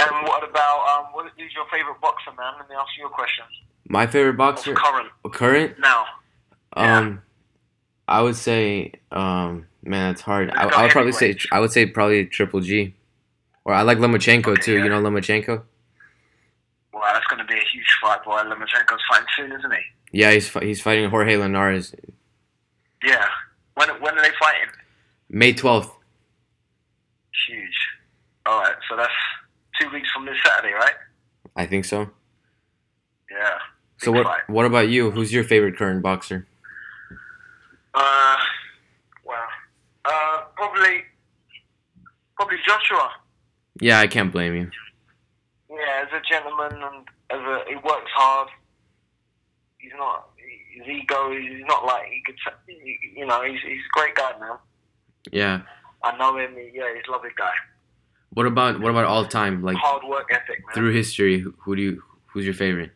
and 0.00 0.26
what 0.26 0.42
about 0.48 0.98
um? 0.98 1.04
What 1.12 1.26
is 1.38 1.52
your 1.54 1.64
favorite 1.72 2.00
boxer, 2.00 2.30
man? 2.36 2.54
Let 2.58 2.68
me 2.68 2.74
ask 2.76 2.88
you 2.98 3.06
a 3.06 3.10
question. 3.10 3.44
my 3.88 4.06
favorite 4.06 4.36
boxer, 4.36 4.74
current 4.74 5.08
current. 5.32 5.78
now. 5.78 6.04
Yeah. 6.76 6.98
Um, 6.98 7.22
I 8.08 8.22
would 8.22 8.36
say, 8.36 8.92
um, 9.12 9.66
man, 9.84 10.12
it's 10.12 10.20
hard. 10.22 10.50
I, 10.50 10.68
I 10.68 10.82
would 10.82 10.90
probably 10.92 11.12
say. 11.12 11.36
I 11.52 11.60
would 11.60 11.70
say 11.72 11.86
probably 11.86 12.26
Triple 12.26 12.60
G, 12.60 12.94
or 13.64 13.74
I 13.74 13.82
like 13.82 13.98
Lomachenko 13.98 14.48
Okay, 14.48 14.62
too. 14.62 14.76
yeah. 14.78 14.84
You 14.84 14.90
know 14.90 15.02
Lomachenko? 15.02 15.62
Wow, 16.92 17.10
that's 17.12 17.26
going 17.26 17.38
to 17.38 17.44
be 17.44 17.54
a 17.54 17.64
huge 17.72 17.86
fight, 18.02 18.24
boy. 18.24 18.38
Lomachenko's 18.42 19.02
fighting 19.08 19.26
soon, 19.36 19.52
isn't 19.52 19.72
he? 19.72 19.80
Yeah, 20.18 20.32
he's 20.32 20.48
he's 20.54 20.80
fighting 20.80 21.08
Jorge 21.10 21.36
Linares 21.36 21.94
Yeah. 23.04 23.26
When 23.74 23.88
when 24.00 24.18
are 24.18 24.22
they 24.22 24.32
fighting? 24.40 24.68
May 25.28 25.52
twelfth. 25.52 25.92
Huge. 27.48 27.88
All 28.46 28.60
right, 28.60 28.74
so 28.88 28.96
that's 28.96 29.12
two 29.80 29.90
weeks 29.90 30.10
from 30.12 30.26
this 30.26 30.36
Saturday, 30.44 30.74
right? 30.74 30.94
I 31.56 31.66
think 31.66 31.84
so. 31.84 32.10
Yeah. 33.30 33.58
So 33.98 34.12
what 34.12 34.24
fight. 34.24 34.48
what 34.48 34.66
about 34.66 34.88
you? 34.88 35.10
Who's 35.10 35.32
your 35.32 35.44
favorite 35.44 35.76
current 35.76 36.02
boxer? 36.02 36.46
Uh, 37.94 38.36
well, 39.24 39.46
uh, 40.04 40.42
probably, 40.56 41.02
probably 42.36 42.56
Joshua. 42.66 43.10
Yeah, 43.80 44.00
I 44.00 44.06
can't 44.06 44.32
blame 44.32 44.54
you. 44.54 44.70
Yeah, 45.70 46.04
as 46.04 46.08
a 46.12 46.22
gentleman 46.28 46.72
and 46.72 47.06
as 47.30 47.38
a 47.38 47.64
he 47.68 47.76
works 47.76 48.10
hard. 48.14 48.48
He's 49.78 49.92
not 49.96 50.30
his 50.80 50.96
ego. 51.02 51.30
He's 51.32 51.64
not 51.66 51.84
like 51.84 52.06
he 52.06 52.22
could. 52.26 52.36
You 53.16 53.26
know, 53.26 53.42
he's 53.44 53.60
he's 53.62 53.78
a 53.78 53.98
great 53.98 54.14
guy, 54.14 54.32
man. 54.40 54.56
Yeah. 55.32 55.60
I 56.02 56.16
know 56.16 56.36
him. 56.38 56.54
he- 56.56 56.70
Yeah, 56.78 56.92
he's 56.94 57.04
a 57.08 57.12
lovely 57.12 57.30
guy. 57.36 57.52
What 58.30 58.46
about 58.46 58.80
what 58.80 58.90
about 58.90 59.04
all 59.04 59.24
time? 59.26 59.62
Like 59.62 59.76
Hard 59.76 60.02
work 60.08 60.28
ethic, 60.32 60.60
man. 60.66 60.74
through 60.74 60.92
history, 60.92 61.44
who, 61.58 61.76
do 61.76 61.82
you 61.82 62.02
who's 62.28 62.44
your 62.44 62.54
favorite? 62.54 62.92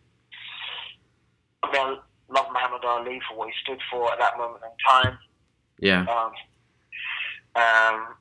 I 1.63 1.73
mean, 1.73 1.81
I 1.81 2.33
love 2.33 2.47
Muhammad 2.53 2.85
Ali 2.85 3.21
for 3.29 3.37
what 3.39 3.49
he 3.49 3.55
stood 3.63 3.81
for 3.91 4.13
at 4.13 4.19
that 4.21 4.39
moment 4.39 4.63
in 4.65 4.71
time. 4.89 5.19
Yeah, 5.81 6.03
Um, 6.03 6.33
um, 7.57 8.15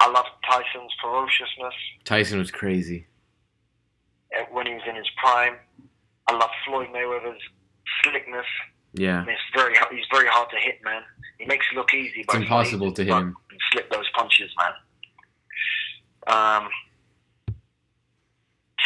I 0.00 0.10
love 0.10 0.26
Tyson's 0.48 0.92
ferociousness 1.02 1.74
Tyson 2.04 2.38
was 2.38 2.50
crazy. 2.50 3.06
when 4.52 4.66
he 4.66 4.74
was 4.74 4.82
in 4.88 4.94
his 4.96 5.08
prime. 5.16 5.54
I 6.28 6.32
love 6.34 6.50
Floyd 6.66 6.88
Mayweather's 6.92 7.40
slickness. 8.02 8.46
Yeah, 8.96 9.20
And 9.20 9.28
it's 9.28 9.40
very 9.54 9.74
he's 9.90 10.04
very 10.12 10.28
hard 10.28 10.48
to 10.50 10.56
hit, 10.56 10.78
man. 10.84 11.02
He 11.38 11.46
makes 11.46 11.66
it 11.70 11.76
look 11.76 11.92
easy, 11.92 12.20
it's 12.20 12.26
but 12.32 12.36
impossible 12.42 12.92
to 12.92 13.04
hit 13.04 13.12
him. 13.12 13.36
and 13.50 13.60
slip 13.72 13.90
those 13.90 14.08
punches, 14.14 14.50
man. 14.56 14.72
Um, 16.62 16.68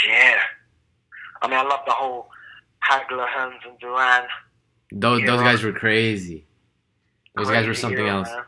yeah. 0.06 0.38
I 1.42 1.46
mean, 1.48 1.58
I 1.58 1.62
love 1.62 1.80
the 1.86 1.92
whole 1.92 2.30
Hagler, 2.88 3.26
Hearns, 3.28 3.58
and 3.68 3.78
Duran. 3.80 4.24
Those 4.92 5.24
those 5.26 5.40
guys 5.42 5.62
were 5.62 5.72
crazy. 5.72 6.46
Those 7.36 7.48
guys 7.50 7.66
were 7.66 7.74
something 7.74 8.00
era, 8.06 8.16
else. 8.18 8.28
man. 8.28 8.44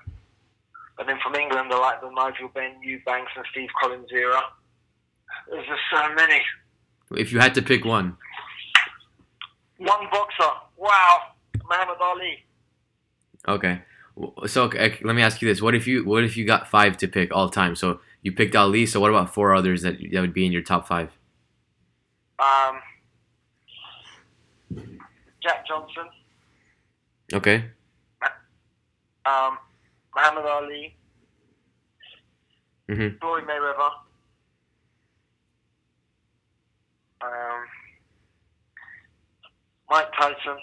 And 0.98 1.08
then 1.08 1.18
from 1.22 1.34
England, 1.34 1.70
I 1.72 1.78
like 1.78 2.00
the 2.00 2.10
Nigel 2.10 2.48
Benn, 2.48 2.72
Eubanks, 2.82 3.32
and 3.36 3.44
Steve 3.52 3.68
Collins 3.80 4.08
era. 4.12 4.40
There's 5.50 5.66
just 5.66 5.80
so 5.92 6.14
many. 6.14 6.40
If 7.16 7.32
you 7.32 7.38
had 7.38 7.54
to 7.54 7.62
pick 7.62 7.84
one, 7.84 8.16
One 9.78 10.06
boxer. 10.10 10.50
Wow. 10.76 11.18
Muhammad 11.70 11.96
Ali. 12.00 12.44
okay. 13.48 13.82
So 14.46 14.64
okay, 14.64 14.98
let 15.02 15.14
me 15.16 15.22
ask 15.22 15.40
you 15.40 15.48
this: 15.48 15.62
What 15.62 15.74
if 15.74 15.86
you 15.86 16.04
what 16.04 16.24
if 16.24 16.36
you 16.36 16.44
got 16.44 16.68
five 16.68 16.96
to 16.98 17.08
pick 17.08 17.34
all 17.34 17.48
time? 17.48 17.74
So 17.74 18.00
you 18.22 18.32
picked 18.32 18.54
Ali. 18.56 18.84
So 18.84 19.00
what 19.00 19.08
about 19.10 19.32
four 19.32 19.54
others 19.54 19.80
that 19.82 19.96
that 20.12 20.20
would 20.20 20.34
be 20.34 20.44
in 20.44 20.52
your 20.52 20.62
top 20.62 20.86
five? 20.86 21.10
Um, 22.38 22.80
Jack 25.42 25.66
Johnson. 25.66 26.08
Okay. 27.32 27.64
Um, 29.24 29.58
Muhammad 30.14 30.44
Ali. 30.46 30.96
Mhm. 32.90 33.18
Floyd 33.20 33.44
Mayweather. 33.44 33.90
Um, 37.22 37.64
Mike 39.90 40.12
Tyson. 40.18 40.58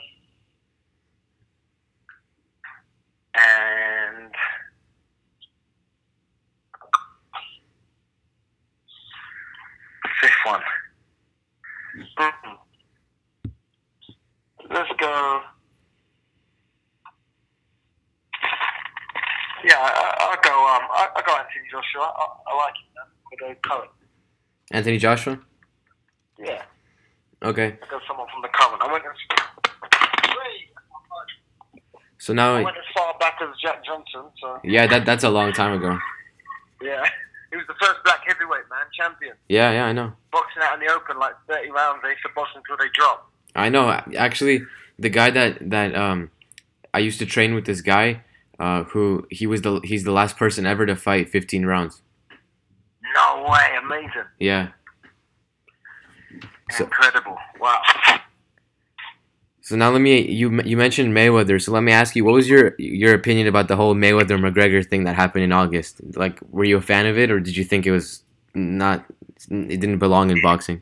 and 3.38 4.34
fifth 10.22 10.32
one. 10.46 10.62
Let's 14.70 14.89
go. 15.00 15.41
Yeah, 19.65 19.75
I, 19.79 20.29
will 20.29 20.41
go. 20.44 20.51
Um, 20.51 20.88
I, 20.91 21.10
will 21.15 21.24
go 21.25 21.32
Anthony 21.34 21.67
Joshua. 21.72 22.13
I, 22.15 22.25
I 22.48 22.56
like 22.58 22.74
him. 22.75 22.89
Though. 23.39 23.72
I'll. 23.72 23.88
Anthony 24.72 24.98
Joshua. 24.98 25.39
Yeah. 26.39 26.63
Okay. 27.44 27.77
I 27.82 27.88
got 27.89 28.01
someone 28.08 28.27
from 28.32 28.41
the 28.41 28.50
Coven. 28.50 28.79
I 28.82 28.91
went. 28.91 29.03
And... 29.06 29.13
So 32.17 32.34
now. 32.34 32.56
I 32.56 32.63
Jack 33.68 33.86
Johnson. 33.86 34.32
So 34.42 34.60
yeah, 34.64 34.88
that 34.88 35.06
that's 35.06 35.24
a 35.24 35.30
long 35.30 35.52
time 35.54 35.74
ago. 35.74 35.98
yeah, 36.82 37.04
he 37.52 37.58
was 37.58 37.66
the 37.68 37.76
first 37.82 38.00
black 38.06 38.20
heavyweight 38.26 38.64
man 38.70 38.86
champion. 38.98 39.34
Yeah, 39.50 39.72
yeah, 39.72 39.86
I 39.86 39.94
know. 39.94 40.14
Boxing 40.32 40.64
out 40.64 40.76
in 40.80 40.88
the 40.88 40.94
open 40.94 41.20
like 41.20 41.34
30 41.50 41.72
rounds. 41.72 42.00
They 42.04 42.10
used 42.10 42.22
to 42.24 42.30
box 42.36 42.50
until 42.56 42.78
they 42.78 42.90
drop. 42.94 43.30
I 43.56 43.70
know. 43.70 43.90
Actually, 44.18 44.62
the 45.00 45.10
guy 45.10 45.30
that 45.32 45.70
that 45.70 45.96
um, 45.96 46.32
I 46.94 47.00
used 47.00 47.20
to 47.20 47.26
train 47.26 47.54
with 47.56 47.66
this 47.66 47.82
guy, 47.82 48.24
uh, 48.60 48.84
who 48.84 49.28
he 49.30 49.46
was 49.48 49.62
the 49.64 49.82
he's 49.84 50.04
the 50.04 50.12
last 50.12 50.38
person 50.38 50.66
ever 50.66 50.86
to 50.86 50.96
fight 50.96 51.30
15 51.30 51.66
rounds. 51.66 52.02
No 53.16 53.46
way, 53.50 53.76
amazing, 53.84 54.30
Yeah. 54.40 54.70
So- 56.72 56.84
incredible. 56.84 57.38
Wow. 57.60 57.82
So 59.68 59.76
now 59.76 59.90
let 59.90 60.00
me 60.00 60.22
you 60.22 60.62
you 60.62 60.78
mentioned 60.78 61.14
Mayweather. 61.14 61.62
So 61.62 61.74
let 61.74 61.84
me 61.84 61.92
ask 61.92 62.16
you, 62.16 62.24
what 62.24 62.34
was 62.34 62.48
your 62.48 62.74
your 62.78 63.14
opinion 63.14 63.48
about 63.48 63.68
the 63.68 63.76
whole 63.76 63.96
Mayweather 63.96 64.40
McGregor 64.40 64.82
thing 64.90 65.04
that 65.04 65.18
happened 65.18 65.44
in 65.44 65.52
August? 65.52 66.00
Like, 66.16 66.40
were 66.52 66.64
you 66.64 66.78
a 66.78 66.82
fan 66.82 67.06
of 67.06 67.18
it, 67.18 67.30
or 67.30 67.42
did 67.42 67.58
you 67.58 67.66
think 67.66 67.86
it 67.86 67.92
was 67.92 68.24
not? 68.56 69.04
It 69.52 69.82
didn't 69.82 69.98
belong 69.98 70.30
in 70.30 70.42
boxing. 70.42 70.82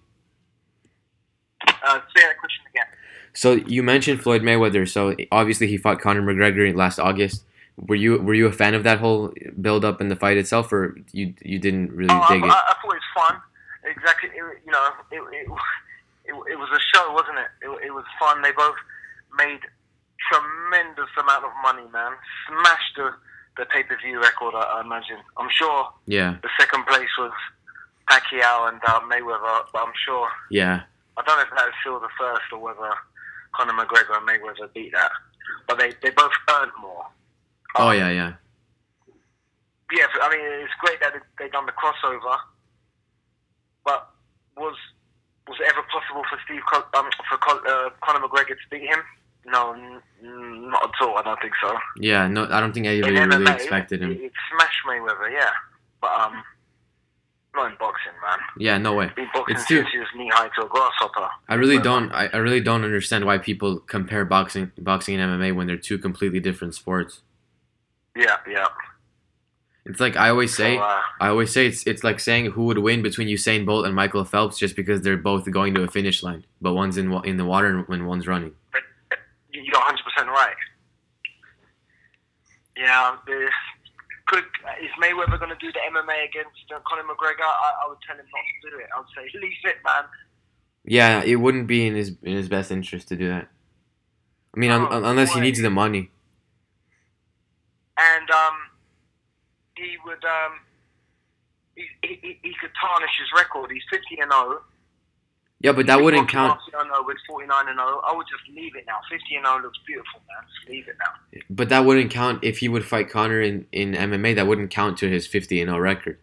Uh, 1.68 2.00
say 2.15 2.22
that 2.27 2.38
question 2.38 2.63
again. 2.70 2.86
So 3.34 3.54
you 3.54 3.82
mentioned 3.82 4.22
Floyd 4.22 4.44
Mayweather. 4.44 4.88
So 4.88 5.15
obviously 5.32 5.65
he 5.65 5.77
fought 5.77 6.00
Conor 6.00 6.22
McGregor 6.22 6.72
last 6.75 7.00
August. 7.00 7.44
Were 7.77 7.96
you 7.96 8.22
were 8.22 8.36
you 8.36 8.46
a 8.46 8.51
fan 8.51 8.75
of 8.75 8.84
that 8.84 9.00
whole 9.00 9.34
build 9.60 9.84
up 9.84 10.00
in 10.00 10.10
the 10.10 10.15
fight 10.15 10.38
itself, 10.38 10.72
or 10.72 10.96
you 11.12 11.34
you 11.42 11.58
didn't 11.58 11.92
really 11.92 12.13
Oh, 12.13 12.22
I, 12.22 12.34
dig 12.36 12.44
I, 12.44 12.46
it? 12.46 12.51
I 12.51 12.54
thought 12.54 12.84
it 12.84 12.88
was 12.88 13.01
fun. 13.15 13.42
Exactly. 13.84 14.30
You 14.36 14.72
know, 14.72 14.89
it, 15.12 15.18
it, 15.18 15.48
it, 16.27 16.34
it 16.51 16.58
was 16.58 16.70
a 16.74 16.79
show, 16.94 17.13
wasn't 17.13 17.38
it? 17.39 17.50
it? 17.62 17.88
It 17.88 17.94
was 17.94 18.05
fun. 18.20 18.41
They 18.41 18.51
both 18.51 18.75
made 19.38 19.60
tremendous 20.32 21.10
amount 21.20 21.46
of 21.46 21.51
money, 21.62 21.86
man. 21.91 22.12
Smashed 22.48 22.96
the, 22.98 23.12
the 23.58 23.65
pay 23.65 23.84
per 23.84 23.98
view 23.98 24.22
record, 24.22 24.53
I, 24.55 24.77
I 24.77 24.82
imagine. 24.82 25.20
I'm 25.38 25.50
sure 25.51 25.89
Yeah, 26.08 26.38
the 26.41 26.50
second 26.60 26.86
place 26.88 27.10
was 27.17 27.32
Pacquiao 28.10 28.70
and 28.70 28.82
uh, 28.88 29.01
Mayweather, 29.01 29.65
but 29.72 29.82
I'm 29.86 29.94
sure. 30.05 30.27
yeah, 30.50 30.82
I 31.17 31.22
don't 31.24 31.38
know 31.38 31.44
if 31.44 31.50
that 31.50 31.65
was 31.65 31.74
still 31.82 32.00
the 32.00 32.10
first 32.20 32.44
or 32.51 32.60
whether 32.60 32.89
Conor 33.55 33.74
McGregor 33.74 34.17
and 34.17 34.27
Mayweather 34.27 34.72
beat 34.74 34.91
that. 34.94 35.12
But 35.67 35.79
they, 35.79 35.94
they 36.01 36.10
both 36.10 36.32
earned 36.60 36.72
more. 36.82 37.05
oh 37.77 37.91
yeah, 37.91 38.10
yeah. 38.10 38.34
yeah, 39.91 40.05
I 40.22 40.29
mean, 40.29 40.41
it's 40.63 40.74
great 40.79 41.00
that 41.01 41.13
they 41.39 41.50
done 41.50 41.65
the 41.65 41.72
crossover, 41.72 42.38
but 43.84 44.10
was 44.58 44.75
was 45.48 45.58
it 45.60 45.68
ever 45.70 45.86
possible 45.92 46.24
for 46.30 46.38
Steve 46.46 46.62
um, 46.98 47.10
for 47.30 47.38
Con- 47.38 47.62
uh, 47.68 47.90
Conor 48.04 48.28
McGregor 48.28 48.50
to 48.50 48.68
beat 48.72 48.82
him? 48.84 49.00
No, 49.46 49.74
n- 49.74 50.02
not 50.72 50.84
at 50.86 51.06
all. 51.08 51.18
I 51.18 51.22
don't 51.22 51.40
think 51.42 51.54
so. 51.62 51.78
Yeah, 52.00 52.28
no, 52.28 52.48
I 52.50 52.60
don't 52.60 52.74
think 52.74 52.88
anybody 52.88 53.16
In 53.18 53.30
really 53.30 53.52
expected 53.52 54.02
him. 54.02 54.12
It, 54.12 54.22
it 54.22 54.32
smashed 54.52 54.82
Mayweather, 54.90 55.32
yeah, 55.32 55.52
but 56.02 56.10
um, 56.20 56.44
not 57.56 57.72
in 57.72 57.78
boxing, 57.78 58.12
man. 58.24 58.40
Yeah, 58.58 58.80
no 58.80 58.94
way. 58.96 59.12
In 59.18 59.28
boxing, 59.34 59.56
It's 59.56 59.68
too- 59.68 59.82
since 59.82 59.90
he 59.92 60.00
was 60.00 60.08
knee 60.16 60.32
high 60.34 60.50
to 60.60 60.66
a 60.66 60.68
grasshopper. 60.68 61.30
I 61.48 61.54
really 61.56 61.78
Mayweather. 61.78 61.84
don't. 61.84 62.12
I, 62.12 62.28
I 62.34 62.38
really 62.38 62.60
don't 62.62 62.84
understand 62.84 63.25
why 63.25 63.38
people 63.38 63.78
compare 63.80 64.25
boxing, 64.25 64.72
boxing 64.80 65.20
and 65.20 65.40
MMA 65.42 65.56
when 65.56 65.68
they're 65.68 65.78
two 65.78 66.00
completely 66.00 66.40
different 66.40 66.74
sports. 66.74 67.22
Yeah, 68.18 68.38
yeah. 68.50 68.68
It's 69.88 70.00
like 70.00 70.15
I 70.18 70.30
always 70.30 70.56
say. 70.56 70.77
so, 70.77 70.82
uh, 70.82 71.01
I 71.22 71.27
always 71.30 71.51
say 71.54 71.68
it's 71.68 71.86
it's 71.86 72.04
like 72.04 72.20
saying 72.20 72.51
who 72.51 72.63
would 72.65 72.80
win 72.80 73.01
between 73.04 73.27
Usain 73.27 73.65
Bolt 73.65 73.86
and 73.86 73.94
Michael 73.96 74.25
Phelps 74.25 74.58
just 74.58 74.75
because 74.75 75.01
they're 75.01 75.15
both 75.18 75.50
going 75.51 75.74
to 75.75 75.84
a 75.84 75.88
finish 75.88 76.24
line, 76.24 76.44
but 76.60 76.74
one's 76.74 76.98
in 76.98 77.13
in 77.24 77.38
the 77.38 77.46
water 77.46 77.68
and 77.68 77.88
when 77.88 78.06
one's 78.06 78.25
running. 78.27 78.54
you- 79.54 79.62
you're 79.62 79.74
100 79.80 80.04
percent 80.04 80.30
right. 80.30 80.56
Yeah, 82.77 83.15
this 83.27 83.50
could 84.27 84.44
is 84.84 84.89
Mayweather 85.01 85.38
going 85.39 85.51
to 85.51 85.58
do 85.62 85.72
the 85.72 85.80
MMA 85.92 86.27
against 86.30 86.65
uh, 86.75 86.80
Conor 86.88 87.04
McGregor? 87.04 87.44
I, 87.44 87.86
I 87.86 87.89
would 87.89 88.00
tell 88.06 88.15
him 88.18 88.25
not 88.25 88.44
to 88.63 88.70
do 88.72 88.77
it. 88.84 88.88
I 88.96 89.00
would 89.00 89.08
say 89.15 89.39
leave 89.39 89.54
it, 89.63 89.75
man. 89.86 90.04
Yeah, 90.84 91.22
it 91.24 91.36
wouldn't 91.38 91.68
be 91.68 91.88
in 91.88 91.96
his 91.96 92.13
in 92.24 92.36
his 92.36 92.50
best 92.50 92.72
interest 92.72 93.08
to 93.10 93.15
do 93.15 93.30
that. 93.30 93.48
I 94.56 94.60
mean, 94.60 94.72
Oh, 94.72 94.88
un- 94.88 95.06
unless 95.06 95.34
he 95.34 95.39
needs 95.42 95.62
the 95.62 95.70
money. 95.70 96.10
And 97.98 98.30
um, 98.30 98.54
he 99.86 99.98
would 100.06 100.24
um, 100.25 100.54
he, 101.75 101.86
he, 102.04 102.39
he- 102.42 102.56
could 102.62 102.72
tarnish 102.80 103.12
his 103.20 103.27
record. 103.36 103.72
He's 103.72 103.84
50 103.92 104.20
and 104.22 104.32
0. 104.32 104.62
Yeah, 105.62 105.72
but 105.72 105.88
that 105.88 106.01
wouldn't 106.01 106.30
count. 106.30 106.60
40 106.72 106.77
and 106.88 106.94
0 106.94 107.04
with 107.06 107.18
49 107.27 107.68
and 107.70 107.77
0. 107.77 108.01
I 108.06 108.13
would 108.15 108.27
just 108.27 108.44
leave 108.56 108.75
it 108.75 108.86
now. 108.88 109.00
50 109.10 109.36
and 109.36 109.46
0 109.46 109.62
looks 109.62 109.80
beautiful, 109.88 110.22
man. 110.27 110.44
Just 110.54 110.70
leave 110.70 110.88
it 110.88 110.96
now. 111.00 111.42
But 111.50 111.70
that 111.70 111.86
wouldn't 111.86 112.12
count 112.12 112.44
if 112.44 112.60
he 112.60 112.68
would 112.70 112.86
fight 112.86 113.10
Connor 113.10 113.42
in, 113.42 113.65
in 113.72 113.94
MMA. 113.94 114.36
That 114.36 114.48
wouldn't 114.48 114.70
count 114.72 114.98
to 115.00 115.10
his 115.10 115.27
50 115.27 115.62
and 115.62 115.70
0 115.70 115.80
record. 115.80 116.20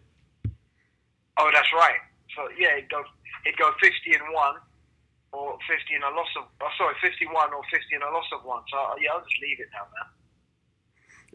Oh, 1.37 1.49
that's 1.51 1.71
right. 1.73 1.97
So 2.35 2.47
yeah, 2.59 2.75
he'd 2.75 2.89
go 2.89 3.03
he'd 3.45 3.57
go 3.57 3.71
50 3.81 3.91
and 4.13 4.33
one. 4.33 4.55
Or 5.33 5.57
50 5.65 5.95
and 5.97 6.03
a 6.03 6.13
loss 6.13 6.29
of, 6.37 6.45
oh, 6.61 6.69
sorry, 6.77 6.93
51 7.01 7.53
or 7.57 7.63
50 7.73 7.95
and 7.95 8.03
a 8.03 8.11
loss 8.13 8.29
of 8.37 8.45
one. 8.45 8.61
So, 8.69 8.77
uh, 8.77 8.93
yeah, 9.01 9.17
I'll 9.17 9.25
just 9.25 9.33
leave 9.41 9.57
it 9.59 9.65
now, 9.73 9.89
man. 9.89 10.05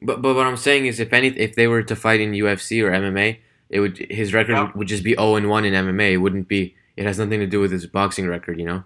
But 0.02 0.22
but 0.22 0.34
what 0.34 0.46
I'm 0.46 0.56
saying 0.56 0.86
is, 0.86 1.00
if 1.00 1.12
any, 1.12 1.28
if 1.28 1.54
they 1.54 1.66
were 1.66 1.82
to 1.82 1.96
fight 1.96 2.20
in 2.20 2.32
UFC 2.32 2.82
or 2.82 2.90
MMA, 2.90 3.38
it 3.68 3.80
would 3.80 3.98
his 4.10 4.32
record 4.32 4.52
Yeah. 4.54 4.70
would 4.74 4.88
just 4.88 5.02
be 5.02 5.14
0 5.14 5.36
and 5.36 5.48
1 5.48 5.64
in 5.64 5.74
MMA. 5.74 6.12
It 6.12 6.16
wouldn't 6.18 6.48
be. 6.48 6.76
It 6.96 7.04
has 7.04 7.18
nothing 7.18 7.40
to 7.40 7.46
do 7.46 7.60
with 7.60 7.70
his 7.72 7.86
boxing 7.86 8.26
record, 8.28 8.58
you 8.58 8.66
know. 8.66 8.84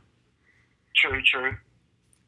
True, 0.96 1.20
true. 1.22 1.56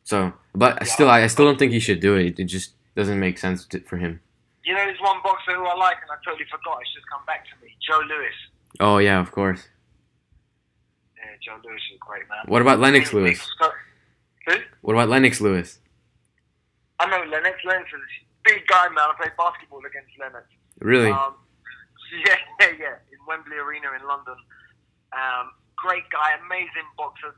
So, 0.03 0.33
but 0.55 0.79
Yeah. 0.81 0.85
still, 0.85 1.11
I, 1.11 1.23
I 1.23 1.27
still 1.29 1.45
don't 1.47 1.59
think 1.59 1.73
he 1.73 1.81
should 1.81 2.01
do 2.01 2.15
it. 2.17 2.39
It 2.39 2.45
just 2.45 2.75
doesn't 2.95 3.19
make 3.21 3.39
sense 3.39 3.65
to, 3.67 3.81
for 3.81 3.97
him. 3.97 4.21
You 4.65 4.73
know, 4.75 4.85
there's 4.85 5.01
one 5.01 5.19
boxer 5.23 5.55
who 5.55 5.65
I 5.67 5.75
like, 5.77 5.97
and 6.03 6.11
I 6.11 6.17
totally 6.25 6.45
forgot. 6.51 6.79
It's 6.81 6.95
just 6.95 7.07
come 7.11 7.21
back 7.27 7.45
to 7.45 7.65
me. 7.65 7.71
Joe 7.87 8.01
Louis. 8.09 8.35
Oh 8.81 8.99
yeah, 8.99 9.21
of 9.21 9.31
course. 9.31 9.69
Yeah, 11.17 11.25
Joe 11.43 11.59
Louis 11.65 11.77
is 11.77 11.99
great, 12.01 12.23
man. 12.29 12.45
What 12.47 12.63
about 12.63 12.81
Lennox 12.81 13.13
Lewis? 13.13 13.47
Who? 14.47 14.55
What 14.83 14.95
about 14.95 15.09
Lennox 15.09 15.41
Lewis? 15.41 15.79
I 17.01 17.07
know 17.11 17.25
Lennox. 17.31 17.57
Lennox 17.67 17.89
is 17.89 17.95
a 18.01 18.24
big 18.45 18.67
guy, 18.69 18.89
man. 18.89 19.11
I 19.11 19.15
played 19.17 19.37
basketball 19.37 19.83
against 19.85 20.13
Lennox. 20.21 20.47
Really? 20.81 21.11
Um, 21.11 21.35
yeah, 22.27 22.39
yeah, 22.61 22.73
yeah. 22.79 22.97
In 23.11 23.21
Wembley 23.27 23.57
Arena 23.57 23.93
in 23.99 24.07
London. 24.07 24.37
Um, 25.13 25.51
great 25.77 26.05
guy, 26.11 26.37
amazing 26.45 26.89
boxer. 26.97 27.35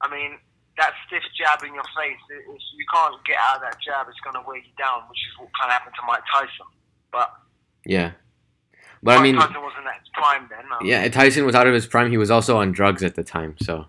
I 0.00 0.10
mean, 0.10 0.38
that 0.78 0.94
stiff 1.06 1.22
jab 1.36 1.62
in 1.64 1.74
your 1.74 1.86
face, 1.96 2.22
if 2.30 2.62
you 2.76 2.86
can't 2.92 3.14
get 3.26 3.36
out 3.36 3.56
of 3.56 3.62
that 3.62 3.76
jab, 3.82 4.06
it's 4.08 4.20
going 4.20 4.34
to 4.34 4.42
wear 4.46 4.56
you 4.56 4.74
down, 4.78 5.02
which 5.10 5.18
is 5.18 5.34
what 5.38 5.50
kind 5.58 5.70
of 5.70 5.74
happened 5.74 5.94
to 5.98 6.04
Mike 6.06 6.22
Tyson. 6.32 6.70
But 7.10 7.30
yeah. 7.84 8.12
But 9.02 9.18
I 9.18 9.22
mean, 9.22 9.36
Tyson 9.36 9.62
wasn't 9.62 9.86
at 9.86 10.00
his 10.00 10.10
prime 10.12 10.48
then. 10.50 10.64
Um, 10.70 10.86
yeah, 10.86 11.08
Tyson 11.08 11.44
was 11.44 11.54
out 11.54 11.66
of 11.66 11.74
his 11.74 11.86
prime. 11.86 12.10
He 12.10 12.18
was 12.18 12.30
also 12.30 12.58
on 12.58 12.72
drugs 12.72 13.02
at 13.02 13.14
the 13.14 13.24
time. 13.24 13.56
So 13.62 13.86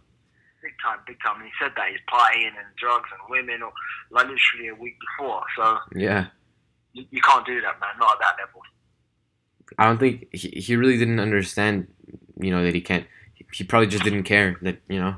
time, 0.83 0.99
big 1.07 1.17
time. 1.25 1.37
And 1.37 1.45
he 1.45 1.51
said 1.61 1.71
that 1.75 1.87
he's 1.89 1.99
partying 2.09 2.55
and 2.57 2.67
drugs 2.77 3.09
and 3.11 3.21
women, 3.29 3.61
or 3.63 3.71
like 4.11 4.27
literally 4.27 4.69
a 4.69 4.75
week 4.75 4.95
before. 4.99 5.43
So 5.55 5.77
yeah, 5.95 6.27
you, 6.93 7.05
you 7.11 7.21
can't 7.21 7.45
do 7.45 7.61
that, 7.61 7.79
man. 7.79 7.89
Not 7.99 8.13
at 8.13 8.19
that 8.19 8.35
level. 8.45 8.61
I 9.77 9.85
don't 9.85 9.99
think 9.99 10.27
he, 10.33 10.49
he 10.49 10.75
really 10.75 10.97
didn't 10.97 11.19
understand. 11.19 11.87
You 12.39 12.51
know 12.51 12.63
that 12.63 12.73
he 12.73 12.81
can't. 12.81 13.05
He 13.53 13.63
probably 13.63 13.87
just 13.87 14.03
didn't 14.03 14.23
care 14.23 14.57
that 14.61 14.81
you 14.87 14.99
know. 14.99 15.15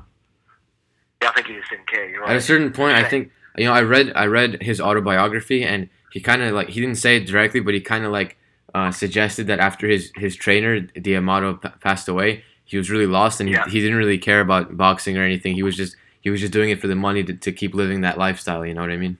Yeah, 1.22 1.30
I 1.30 1.34
think 1.34 1.48
he 1.48 1.56
just 1.56 1.70
didn't 1.70 1.88
care. 1.88 2.10
You're 2.10 2.25
At 2.25 2.36
a 2.36 2.41
certain 2.41 2.72
point, 2.72 2.98
I 2.98 3.03
think 3.03 3.32
you 3.58 3.65
know. 3.65 3.74
I 3.74 3.82
read 3.82 4.12
I 4.15 4.25
read 4.25 4.62
his 4.62 4.82
autobiography, 4.82 5.63
and 5.63 5.89
he 6.12 6.20
kind 6.20 6.41
of 6.41 6.53
like 6.53 6.70
he 6.70 6.82
didn't 6.82 6.96
say 6.98 7.18
it 7.18 7.27
directly, 7.27 7.60
but 7.60 7.74
he 7.74 7.82
kind 7.82 8.06
of 8.06 8.12
like 8.12 8.38
uh, 8.74 8.91
suggested 8.91 9.48
that 9.48 9.60
after 9.60 9.88
his 9.88 10.12
his 10.15 10.36
trainer 10.36 10.80
D'Amato 10.80 11.56
p- 11.56 11.70
passed 11.80 12.08
away, 12.08 12.44
he 12.71 12.77
was 12.77 12.89
really 12.89 13.05
lost, 13.05 13.39
and 13.41 13.49
he, 13.49 13.53
Yeah. 13.55 13.67
he 13.67 13.81
didn't 13.81 13.97
really 13.97 14.17
care 14.17 14.39
about 14.39 14.77
boxing 14.77 15.17
or 15.17 15.23
anything. 15.23 15.53
He 15.55 15.61
was 15.63 15.75
just 15.75 15.95
he 16.21 16.29
was 16.29 16.39
just 16.39 16.53
doing 16.53 16.69
it 16.69 16.79
for 16.79 16.87
the 16.87 16.95
money 16.95 17.23
to, 17.23 17.33
to 17.33 17.51
keep 17.51 17.73
living 17.75 18.01
that 18.01 18.17
lifestyle. 18.17 18.65
You 18.65 18.73
know 18.73 18.81
what 18.81 18.91
I 18.91 18.97
mean? 18.97 19.17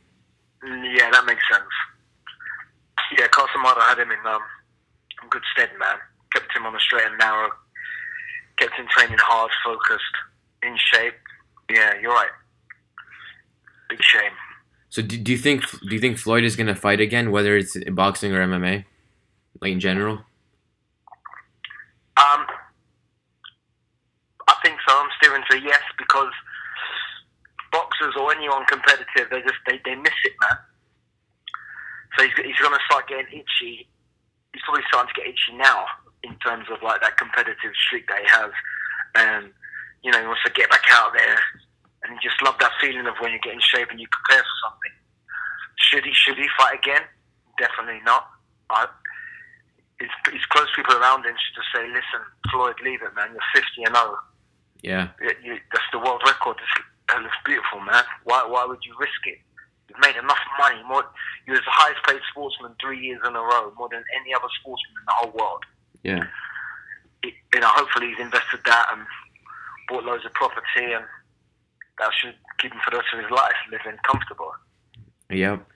Mm, 0.64 0.98
Yeah, 0.98 1.10
that 1.12 1.26
makes 1.26 1.44
sense. 1.52 1.64
Yeah, 3.20 3.28
Cus 3.28 3.50
D'Amato 3.54 3.82
had 3.82 4.00
him 4.00 4.10
in 4.12 4.20
um, 4.26 4.42
good 5.30 5.42
stead, 5.54 5.70
man. 5.80 5.98
Kept 6.34 6.56
him 6.56 6.66
on 6.66 6.72
the 6.74 6.80
straight 6.80 7.06
and 7.06 7.18
narrow. 7.18 7.50
Kept 8.58 8.74
him 8.76 8.86
training 8.90 9.18
hard, 9.20 9.52
focused, 9.66 10.16
in 10.64 10.78
shape. 10.78 11.16
Yeah, 11.70 11.94
you're 12.02 12.14
right. 12.14 12.30
Big 13.90 14.02
shame. 14.02 14.32
So 14.90 15.02
do, 15.02 15.18
do 15.18 15.32
you 15.32 15.38
think 15.38 15.70
do 15.70 15.94
you 15.96 16.00
think 16.00 16.18
Floyd 16.18 16.44
is 16.46 16.56
gonna 16.56 16.76
fight 16.76 17.02
again, 17.02 17.32
whether 17.32 17.58
it's 17.58 17.76
boxing 17.92 18.32
or 18.34 18.46
MMA, 18.48 18.86
like 19.62 19.72
in 19.74 19.80
general? 19.82 20.20
Um, 22.18 22.46
steering 25.22 25.44
to 25.52 25.60
yes 25.62 25.82
because 25.98 26.34
boxers 27.72 28.14
or 28.20 28.34
anyone 28.34 28.66
competitive, 28.66 29.30
they 29.30 29.42
just 29.42 29.62
they, 29.68 29.80
they 29.86 29.96
miss 29.96 30.18
it, 30.26 30.34
man. 30.42 30.58
So 32.18 32.26
he's, 32.26 32.36
he's 32.44 32.60
going 32.60 32.76
to 32.76 32.86
start 32.90 33.08
getting 33.08 33.32
itchy. 33.32 33.88
He's 34.52 34.64
probably 34.66 34.84
starting 34.90 35.14
to 35.14 35.22
get 35.22 35.30
itchy 35.30 35.56
now 35.56 35.86
in 36.24 36.36
terms 36.44 36.68
of 36.70 36.84
like 36.84 37.00
that 37.02 37.18
competitive 37.18 37.72
streak 37.88 38.08
that 38.10 38.20
he 38.20 38.28
has, 38.28 38.52
and 39.16 39.54
you 40.04 40.12
know 40.12 40.20
he 40.20 40.28
wants 40.28 40.44
to 40.46 40.52
get 40.52 40.70
back 40.70 40.84
out 40.92 41.14
there. 41.14 41.40
And 42.04 42.18
just 42.18 42.42
love 42.42 42.58
that 42.60 42.74
feeling 42.82 43.06
of 43.06 43.14
when 43.22 43.32
you 43.32 43.40
get 43.46 43.54
in 43.54 43.62
shape 43.62 43.90
and 43.92 44.00
you 44.00 44.08
prepare 44.10 44.42
for 44.42 44.58
something. 44.66 44.96
Should 45.78 46.04
he 46.04 46.14
should 46.14 46.38
he 46.38 46.50
fight 46.58 46.80
again? 46.82 47.06
Definitely 47.60 48.02
not. 48.04 48.26
I, 48.72 48.88
his, 50.00 50.10
his 50.34 50.44
close 50.50 50.66
people 50.76 50.98
around 50.98 51.26
him 51.26 51.38
should 51.38 51.62
just 51.62 51.70
say, 51.70 51.86
"Listen, 51.86 52.26
Floyd, 52.50 52.76
leave 52.84 53.06
it, 53.06 53.14
man. 53.16 53.30
You're 53.38 53.62
50 53.62 53.86
and 53.86 53.96
0. 53.96 54.18
Yeah. 54.82 55.10
You, 55.22 55.32
you, 55.44 55.58
that's 55.72 55.86
the 55.92 56.00
world 56.00 56.22
record. 56.26 56.58
It's, 56.60 56.86
that 57.08 57.22
looks 57.22 57.36
beautiful, 57.46 57.80
man. 57.82 58.04
Why 58.24 58.46
why 58.48 58.66
would 58.66 58.80
you 58.86 58.94
risk 59.00 59.22
it? 59.26 59.40
You've 59.90 60.00
made 60.00 60.16
enough 60.16 60.40
money. 60.58 60.82
More, 60.88 61.04
you're 61.46 61.58
the 61.58 61.64
highest 61.66 62.04
paid 62.08 62.20
sportsman 62.32 62.74
three 62.82 63.00
years 63.00 63.20
in 63.28 63.36
a 63.36 63.42
row, 63.42 63.74
more 63.78 63.90
than 63.92 64.04
any 64.20 64.34
other 64.34 64.48
sportsman 64.60 64.96
in 65.02 65.06
the 65.06 65.14
whole 65.14 65.32
world. 65.38 65.64
Yeah. 66.04 66.24
It, 67.24 67.34
you 67.54 67.60
know, 67.60 67.68
hopefully 67.68 68.08
he's 68.10 68.20
invested 68.20 68.62
that 68.66 68.86
and 68.94 69.06
bought 69.90 70.06
loads 70.06 70.26
of 70.26 70.34
property, 70.34 70.94
and 70.94 71.04
that 72.00 72.10
should 72.20 72.36
keep 72.60 72.72
him 72.72 72.80
for 72.84 72.92
the 72.92 72.98
rest 72.98 73.10
of 73.14 73.20
his 73.22 73.32
life 73.32 73.56
living 73.72 74.00
comfortable. 74.10 74.52
Yep. 75.30 75.68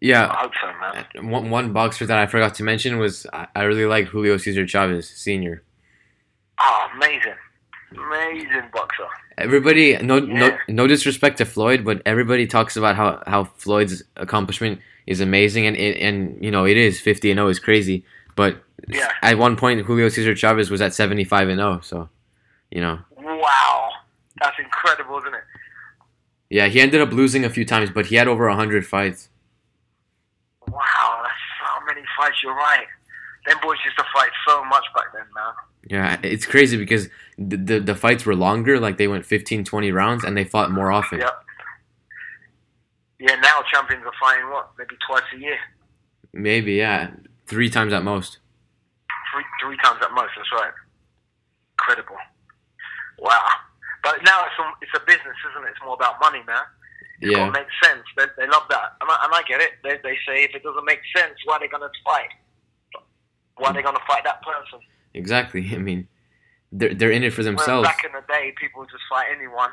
Yeah. 0.00 0.28
I 0.30 0.36
hope 0.36 0.52
so, 0.60 0.66
man. 0.78 1.06
Uh, 1.16 1.22
one, 1.26 1.50
one 1.50 1.72
boxer 1.72 2.06
that 2.06 2.18
I 2.18 2.26
forgot 2.26 2.54
to 2.56 2.62
mention 2.62 2.98
was 2.98 3.26
I, 3.32 3.48
I 3.56 3.62
really 3.62 3.86
like 3.86 4.08
Julio 4.08 4.36
Cesar 4.36 4.66
Chavez 4.66 5.08
Senior. 5.08 5.64
Oh, 6.60 6.88
amazing, 6.94 7.34
amazing 7.96 8.68
boxer. 8.72 9.06
Everybody, 9.38 9.96
no, 9.98 10.18
no, 10.18 10.46
Yeah. 10.46 10.58
no 10.68 10.86
disrespect 10.86 11.38
to 11.38 11.44
Floyd, 11.44 11.84
but 11.84 12.02
everybody 12.04 12.46
talks 12.46 12.76
about 12.76 12.96
how, 12.96 13.22
how 13.26 13.44
Floyd's 13.44 14.02
accomplishment 14.16 14.80
is 15.06 15.20
amazing, 15.20 15.66
and 15.66 15.76
and, 15.76 15.96
and 15.96 16.44
you 16.44 16.50
know 16.50 16.66
it 16.66 16.76
is 16.76 17.00
fifty 17.00 17.30
and 17.30 17.38
zero 17.38 17.48
is 17.48 17.58
crazy. 17.58 18.04
But 18.34 18.62
Yeah. 18.88 19.10
at 19.22 19.38
one 19.38 19.56
point, 19.56 19.80
Julio 19.86 20.08
Cesar 20.08 20.34
Chavez 20.34 20.70
was 20.70 20.80
at 20.82 20.92
seventy 20.94 21.24
five 21.24 21.48
and 21.48 21.58
zero, 21.58 21.80
so 21.82 22.08
you 22.70 22.80
know, 22.80 22.98
Wow, 23.16 23.90
that's 24.40 24.58
incredible, 24.58 25.18
isn't 25.20 25.34
it? 25.34 25.44
yeah, 26.50 26.66
he 26.66 26.80
ended 26.80 27.00
up 27.00 27.12
losing 27.12 27.44
a 27.44 27.50
few 27.50 27.64
times, 27.64 27.90
but 27.90 28.06
he 28.06 28.16
had 28.16 28.28
over 28.28 28.48
hundred 28.50 28.84
fights. 28.86 29.28
Wow, 30.68 31.22
that's 31.22 31.34
so 31.60 31.84
many 31.86 32.02
fights. 32.18 32.42
You're 32.42 32.54
right. 32.54 32.86
Them 33.48 33.56
boys 33.62 33.78
used 33.84 33.96
to 33.96 34.04
fight 34.14 34.30
so 34.46 34.62
much 34.66 34.84
back 34.94 35.06
then, 35.14 35.24
man. 35.34 35.54
Yeah, 35.88 36.20
it's 36.22 36.44
crazy 36.44 36.76
because 36.76 37.08
the, 37.38 37.56
the 37.56 37.80
the 37.80 37.94
fights 37.94 38.26
were 38.26 38.34
longer, 38.36 38.78
like 38.78 38.98
they 38.98 39.08
went 39.08 39.24
15, 39.24 39.64
20 39.64 39.90
rounds, 39.90 40.22
and 40.22 40.36
they 40.36 40.44
fought 40.44 40.70
more 40.70 40.92
often. 40.92 41.20
Yep. 41.20 41.44
Yeah, 43.20 43.34
now 43.40 43.62
champions 43.72 44.04
are 44.04 44.12
fighting 44.20 44.50
what? 44.50 44.70
Maybe 44.78 44.94
twice 45.08 45.22
a 45.34 45.38
year, 45.38 45.58
Maybe, 46.34 46.74
yeah, 46.74 47.10
three 47.46 47.70
times 47.70 47.92
at 47.94 48.04
most. 48.04 48.38
three 49.32 49.44
three 49.62 49.76
times 49.82 49.98
at 50.02 50.12
most. 50.12 50.30
That's 50.36 50.52
right. 50.52 50.72
Incredible. 51.80 52.16
Wow. 53.18 53.48
But 54.04 54.22
now 54.24 54.44
it's 54.44 54.58
a, 54.60 54.64
it's 54.82 54.92
a 54.94 55.04
business, 55.06 55.36
isn't 55.50 55.64
it? 55.66 55.70
It's 55.70 55.80
more 55.84 55.94
about 55.94 56.20
money, 56.20 56.42
man. 56.46 56.62
It's 57.20 57.32
Yeah, 57.32 57.48
It 57.48 57.52
makes 57.52 57.72
sense. 57.82 58.04
They, 58.16 58.26
they 58.36 58.46
love 58.46 58.62
that, 58.70 58.94
and 59.00 59.10
I, 59.10 59.16
and 59.24 59.34
I 59.34 59.42
get 59.48 59.60
it. 59.60 59.72
They, 59.82 59.96
they 60.04 60.16
say 60.26 60.44
if 60.44 60.54
it 60.54 60.62
doesn't 60.62 60.84
make 60.84 61.00
sense, 61.16 61.34
why 61.44 61.56
are 61.56 61.60
they 61.60 61.66
going 61.68 61.82
to 61.82 61.90
fight? 62.04 62.30
Why 63.58 63.70
are 63.70 63.74
they 63.74 63.82
going 63.82 63.94
to 63.96 64.02
fight 64.06 64.24
that 64.24 64.40
person? 64.42 64.80
exactly. 65.14 65.68
I 65.74 65.78
mean, 65.78 66.08
they're 66.72 66.94
they're 66.94 67.10
in 67.10 67.22
it 67.24 67.32
for 67.32 67.42
Whereas 67.42 67.56
themselves. 67.56 67.88
back 67.88 68.04
in 68.04 68.12
the 68.12 68.22
day, 68.32 68.52
people 68.60 68.84
just 68.84 69.02
fight 69.10 69.26
anyone. 69.34 69.70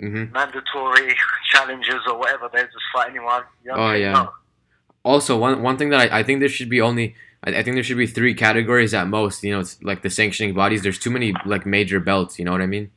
hmm 0.00 0.32
mandatory 0.32 1.14
challenges 1.52 2.00
or 2.06 2.18
whatever. 2.18 2.48
They 2.52 2.62
just 2.62 2.74
fight 2.94 3.10
anyone. 3.10 3.42
You 3.64 3.72
Oh, 3.72 3.92
yeah. 3.92 4.12
no. 4.12 4.32
Also, 5.04 5.36
one 5.36 5.62
one 5.62 5.76
thing 5.76 5.90
that 5.90 6.12
I, 6.12 6.20
I 6.20 6.22
think 6.22 6.40
there 6.40 6.48
should 6.48 6.68
be 6.70 6.80
only 6.80 7.14
I, 7.44 7.50
I 7.58 7.62
think 7.62 7.74
there 7.74 7.82
should 7.82 7.98
be 7.98 8.06
three 8.06 8.34
categories 8.34 8.94
at 8.94 9.08
most. 9.08 9.42
You 9.42 9.52
know, 9.52 9.60
it's 9.60 9.82
like 9.82 10.02
the 10.02 10.10
sanctioning 10.10 10.54
bodies. 10.54 10.82
There's 10.82 10.98
too 10.98 11.10
many 11.10 11.34
like 11.44 11.66
major 11.66 11.98
belts. 12.00 12.38
You 12.38 12.44
know 12.44 12.52
what 12.52 12.62
I 12.62 12.66
mean? 12.66 12.90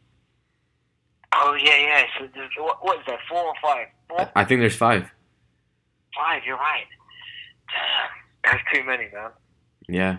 Oh 1.34 1.54
yeah, 1.62 1.78
yeah. 1.78 2.04
So 2.56 2.64
what, 2.64 2.78
what 2.86 3.00
is 3.00 3.06
that? 3.08 3.20
Four 3.28 3.44
or 3.44 3.54
five? 3.62 3.88
Four, 4.08 4.32
I 4.36 4.44
think 4.46 4.62
there's 4.62 4.76
five. 4.76 5.10
five. 6.16 6.44
You're 6.46 6.58
right. 6.58 6.86
That's 8.46 8.64
too 8.74 8.84
many, 8.84 9.10
man. 9.14 9.32
Yeah. 9.88 10.18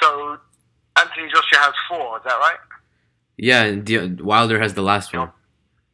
So 0.00 0.38
Anthony 0.98 1.26
Joshua 1.28 1.58
has 1.58 1.74
four. 1.88 2.18
Is 2.18 2.24
that 2.24 2.34
right? 2.38 2.56
Yeah, 3.36 3.64
and 3.64 4.20
Wilder 4.20 4.60
has 4.60 4.74
the 4.74 4.82
last 4.82 5.14
one. 5.14 5.30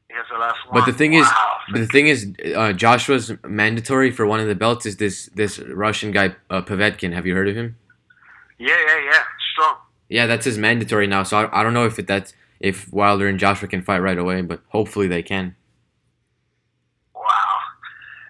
He 0.09 0.14
has 0.14 0.24
the 0.30 0.38
last 0.38 0.59
one. 0.68 0.80
But 0.80 0.87
the 0.87 0.92
thing 0.96 1.14
is- 1.14 1.26
Wow. 1.26 1.50
But 1.72 1.78
the 1.80 1.87
thing 1.87 2.09
is, 2.09 2.30
uh, 2.54 2.72
Joshua's 2.74 3.33
mandatory 3.42 4.11
for 4.11 4.26
one 4.26 4.38
of 4.38 4.46
the 4.48 4.54
belts 4.54 4.85
is 4.85 4.98
this 4.98 5.30
this 5.35 5.59
Russian 5.59 6.11
guy 6.12 6.37
uh, 6.50 6.61
Povetkin. 6.61 7.14
Have 7.14 7.24
you 7.26 7.35
heard 7.35 7.48
of 7.48 7.57
him? 7.57 7.76
yeah, 8.59 8.68
yeah, 8.87 9.04
yeah. 9.11 9.22
Strong. 9.52 9.76
Yeah, 10.11 10.26
that's 10.26 10.44
his 10.44 10.59
mandatory 10.59 11.07
now. 11.07 11.22
So 11.22 11.38
I, 11.38 11.61
I 11.61 11.62
don't 11.62 11.72
know 11.72 11.87
if 11.87 11.98
it, 11.98 12.07
that's 12.07 12.35
if 12.61 12.92
Wilder 12.92 13.26
and 13.26 13.38
Joshua 13.38 13.66
can 13.68 13.83
fight 13.83 14.00
right 14.00 14.18
away, 14.18 14.42
but 14.42 14.61
hopefully 14.68 15.09
they 15.09 15.22
can. 15.22 15.57
Wow. 17.14 17.22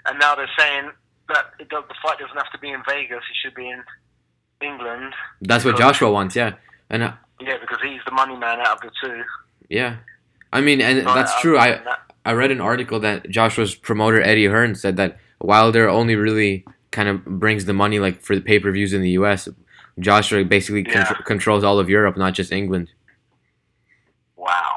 And 0.07 0.19
now 0.21 0.35
they're 0.37 0.49
saying 0.57 0.91
that 1.35 1.47
it 1.59 1.69
the 1.69 1.83
fight 2.03 2.19
doesn't 2.19 2.37
have 2.37 2.51
to 2.53 2.59
be 2.59 2.71
in 2.71 2.83
Vegas. 2.89 3.19
It 3.19 3.37
should 3.43 3.55
be 3.55 3.69
in 3.69 3.83
England. 4.63 5.13
That's 5.43 5.65
what 5.65 5.77
Joshua 5.77 6.11
wants. 6.11 6.35
Yeah, 6.35 6.55
and 6.91 7.03
uh, 7.03 7.13
Yeah, 7.41 7.59
because 7.61 7.79
he's 7.83 8.01
the 8.07 8.13
money 8.13 8.37
man 8.37 8.61
out 8.61 8.77
of 8.77 8.81
the 8.81 8.91
two. 9.03 9.23
yeah, 9.69 9.97
I 10.53 10.61
mean, 10.61 10.81
and 10.81 11.07
that's 11.07 11.33
I- 11.33 11.41
true. 11.41 11.59
I 11.59 11.71
that- 11.73 12.01
I 12.27 12.33
read 12.33 12.51
an 12.51 12.61
article 12.63 13.01
that 13.01 13.29
Joshua's 13.29 13.75
promoter 13.75 14.19
Eddie 14.23 14.47
Hearn 14.47 14.75
said 14.77 14.97
that 14.97 15.19
Wilder 15.41 15.91
only 15.91 16.17
really 16.17 16.65
kind 16.91 17.07
of 17.11 17.23
brings 17.27 17.67
the 17.67 17.75
money 17.75 17.99
like 17.99 18.23
for 18.23 18.35
the 18.35 18.41
pay 18.41 18.59
per 18.59 18.71
views 18.73 18.95
in 18.95 19.03
the 19.03 19.11
U.S. 19.11 19.47
Joshua 20.01 20.43
basically 20.43 20.87
Yeah. 20.89 21.05
contr- 21.05 21.25
controls 21.27 21.63
all 21.65 21.79
of 21.79 21.91
Europe, 21.91 22.17
not 22.17 22.33
just 22.33 22.51
England. 22.51 22.89
Wow. 24.37 24.77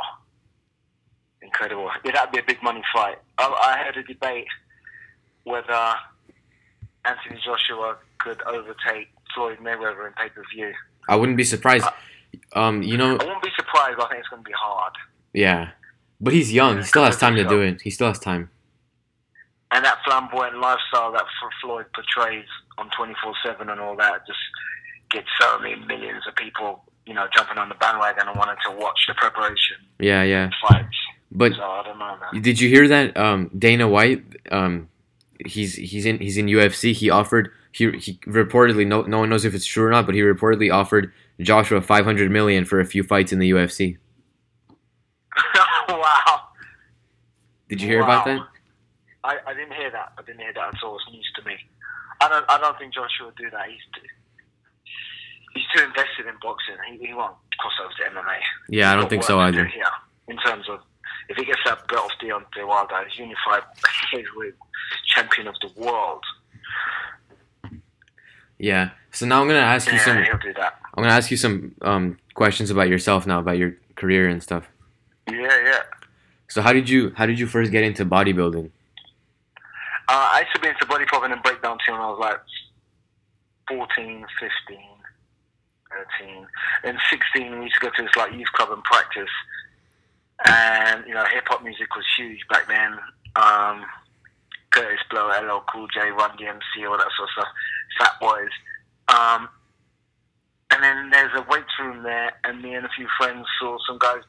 Incredible. 1.41 1.89
Yeah, 2.03 2.11
that'd 2.13 2.31
be 2.33 2.39
a 2.39 2.43
big 2.43 2.61
money 2.61 2.81
fight. 2.93 3.17
I, 3.37 3.45
I 3.47 3.83
heard 3.85 3.95
a 3.97 4.03
debate 4.03 4.47
whether 5.43 5.93
Anthony 7.05 7.39
Joshua 7.43 7.97
could 8.19 8.41
overtake 8.43 9.07
Floyd 9.33 9.57
Mayweather 9.59 10.07
in 10.07 10.13
pay 10.13 10.29
per 10.29 10.43
view. 10.53 10.73
I 11.09 11.15
wouldn't 11.15 11.37
be 11.37 11.43
surprised. 11.43 11.85
Um, 12.53 12.83
you 12.83 12.97
know, 12.97 13.11
I 13.17 13.23
wouldn't 13.23 13.41
be 13.43 13.49
surprised, 13.55 13.97
but 13.97 14.05
I 14.07 14.09
think 14.09 14.19
it's 14.19 14.29
going 14.29 14.43
to 14.43 14.47
be 14.47 14.53
hard. 14.57 14.93
yeah, 15.33 15.69
but 16.19 16.33
he's 16.33 16.51
young. 16.51 16.77
He 16.77 16.83
still 16.83 17.03
has 17.05 17.17
time 17.17 17.35
to 17.35 17.43
do 17.45 17.61
it. 17.61 17.81
He 17.81 17.89
still 17.89 18.07
has 18.07 18.19
time. 18.19 18.49
And 19.71 19.83
that 19.83 19.97
flamboyant 20.05 20.57
lifestyle 20.59 21.11
that 21.11 21.25
Floyd 21.61 21.85
portrays 21.93 22.45
on 22.77 22.89
24 22.95 23.33
7 23.45 23.69
and 23.69 23.79
all 23.81 23.95
that 23.97 24.25
just 24.25 24.39
gets 25.11 25.27
so 25.41 25.59
many 25.59 25.75
millions 25.85 26.23
of 26.27 26.35
people, 26.35 26.83
you 27.05 27.13
know, 27.13 27.27
jumping 27.35 27.57
on 27.57 27.69
the 27.69 27.75
bandwagon 27.75 28.27
and 28.27 28.37
wanting 28.37 28.55
to 28.65 28.71
watch 28.75 28.99
the 29.07 29.13
preparation 29.15 29.75
Yeah, 29.99 30.23
yeah. 30.23 30.49
fights. 30.67 30.95
But 31.31 31.53
So 31.53 31.63
I 31.63 31.83
don't 31.83 31.99
know, 31.99 32.17
man. 32.33 32.41
Did 32.41 32.59
you 32.61 32.69
hear 32.69 32.87
that 32.87 33.17
um, 33.17 33.49
Dana 33.57 33.87
White? 33.87 34.23
Um, 34.51 34.87
he's 35.45 35.75
he's 35.75 36.05
in 36.05 36.19
he's 36.19 36.37
in 36.37 36.47
UFC. 36.47 36.93
He 36.93 37.09
offered 37.09 37.51
he 37.71 37.91
he 37.91 38.13
reportedly 38.25 38.85
no 38.85 39.03
no 39.03 39.19
one 39.19 39.29
knows 39.29 39.45
if 39.45 39.53
it's 39.53 39.65
true 39.65 39.85
or 39.85 39.91
not, 39.91 40.05
but 40.05 40.15
he 40.15 40.21
reportedly 40.21 40.73
offered 40.73 41.11
Joshua 41.39 41.81
five 41.81 42.05
hundred 42.05 42.31
million 42.31 42.65
for 42.65 42.79
a 42.79 42.85
few 42.85 43.03
fights 43.03 43.31
in 43.31 43.39
the 43.39 43.51
UFC. 43.51 43.97
wow. 45.89 46.41
Did 47.69 47.81
you 47.81 47.87
hear 47.87 48.01
about 48.01 48.25
that? 48.25 48.41
I, 49.23 49.37
I 49.45 49.53
didn't 49.53 49.73
hear 49.73 49.91
that. 49.91 50.13
I 50.17 50.21
didn't 50.21 50.39
hear 50.39 50.53
that 50.53 50.75
at 50.75 50.83
all. 50.83 50.95
It's 50.97 51.11
news 51.11 51.29
to 51.35 51.43
me. 51.43 51.55
I 52.21 52.29
don't. 52.29 52.45
I 52.49 52.57
don't 52.57 52.77
think 52.79 52.93
Joshua 52.93 53.27
would 53.27 53.35
do 53.35 53.49
that. 53.51 53.67
He's 53.67 53.81
too, 53.93 54.07
he's 55.53 55.63
too 55.75 55.83
invested 55.85 56.27
in 56.27 56.35
boxing. 56.41 56.75
He, 56.89 57.07
he 57.07 57.13
won't 57.13 57.35
cross 57.59 57.73
over 57.83 57.93
to 57.93 58.15
MMA. 58.15 58.39
Yeah, 58.69 58.91
I 58.91 58.95
don't 58.95 59.09
think 59.09 59.23
so 59.23 59.39
either. 59.39 59.69
Yeah, 59.77 59.89
in 60.27 60.37
terms 60.37 60.65
of 60.69 60.79
if 61.29 61.37
he 61.37 61.45
gets 61.45 61.59
that 61.65 61.87
belt 61.87 62.05
off 62.05 62.11
Deontay 62.21 62.67
Wilder, 62.67 63.03
he's 63.09 63.19
unified 63.19 63.63
heavyweight 64.11 64.53
champion 65.15 65.47
of 65.47 65.55
the 65.61 65.69
world. 65.81 66.23
Yeah. 68.59 68.91
So 69.11 69.25
now 69.25 69.41
I'm 69.41 69.47
gonna 69.47 69.59
ask 69.59 69.87
you 69.87 69.93
Yeah, 69.93 70.05
some. 70.05 70.23
he'll 70.23 70.37
do 70.37 70.53
that. 70.53 70.79
I'm 70.95 71.03
gonna 71.03 71.13
ask 71.15 71.29
you 71.31 71.37
some 71.37 71.75
um, 71.81 72.17
questions 72.33 72.69
about 72.71 72.87
yourself 72.89 73.27
now, 73.27 73.39
about 73.39 73.57
your 73.57 73.75
career 73.95 74.27
and 74.29 74.41
stuff. 74.41 74.67
Yeah, 75.29 75.63
yeah. 75.63 75.83
So 76.49 76.61
how 76.61 76.73
did 76.73 76.89
you 76.89 77.13
how 77.15 77.25
did 77.25 77.39
you 77.39 77.47
first 77.47 77.71
get 77.71 77.83
into 77.83 78.05
bodybuilding? 78.05 78.71
Uh, 80.09 80.29
I 80.33 80.39
used 80.41 80.55
to 80.55 80.61
be 80.61 80.69
into 80.69 80.85
bodybuilding 80.85 81.33
and 81.33 81.43
breakdancing 81.43 81.91
when 81.91 81.99
I 82.01 82.07
was 82.09 82.17
like 82.19 82.39
14, 83.67 84.25
15, 84.39 84.77
13. 86.19 86.47
Then 86.83 86.97
16, 87.09 87.59
we 87.59 87.65
used 87.65 87.75
to 87.75 87.81
go 87.81 87.89
to 87.95 88.01
this 88.03 88.15
like 88.15 88.31
youth 88.33 88.47
club 88.53 88.71
and 88.71 88.83
practice. 88.85 89.29
And, 90.45 91.03
you 91.07 91.13
know, 91.13 91.25
hip 91.33 91.45
hop 91.47 91.63
music 91.63 91.95
was 91.95 92.05
huge 92.17 92.39
back 92.49 92.67
then. 92.67 92.93
Um, 93.35 93.85
Kurtis 94.71 94.99
Blow, 95.09 95.27
LL 95.27 95.63
Cool 95.71 95.87
J, 95.87 96.11
Run 96.11 96.31
DMC, 96.37 96.87
all 96.87 96.97
that 96.97 97.07
sort 97.17 97.29
of 97.29 97.33
stuff. 97.33 97.47
Fat 97.99 98.13
Boys. 98.19 98.49
Um, 99.07 99.49
and 100.71 100.83
then 100.83 101.09
there's 101.09 101.31
a 101.35 101.45
weights 101.49 101.71
room 101.79 102.03
there, 102.03 102.33
and 102.43 102.61
me 102.61 102.75
and 102.75 102.85
a 102.85 102.89
few 102.95 103.07
friends 103.17 103.47
saw 103.59 103.77
some 103.87 103.97
guys 103.99 104.21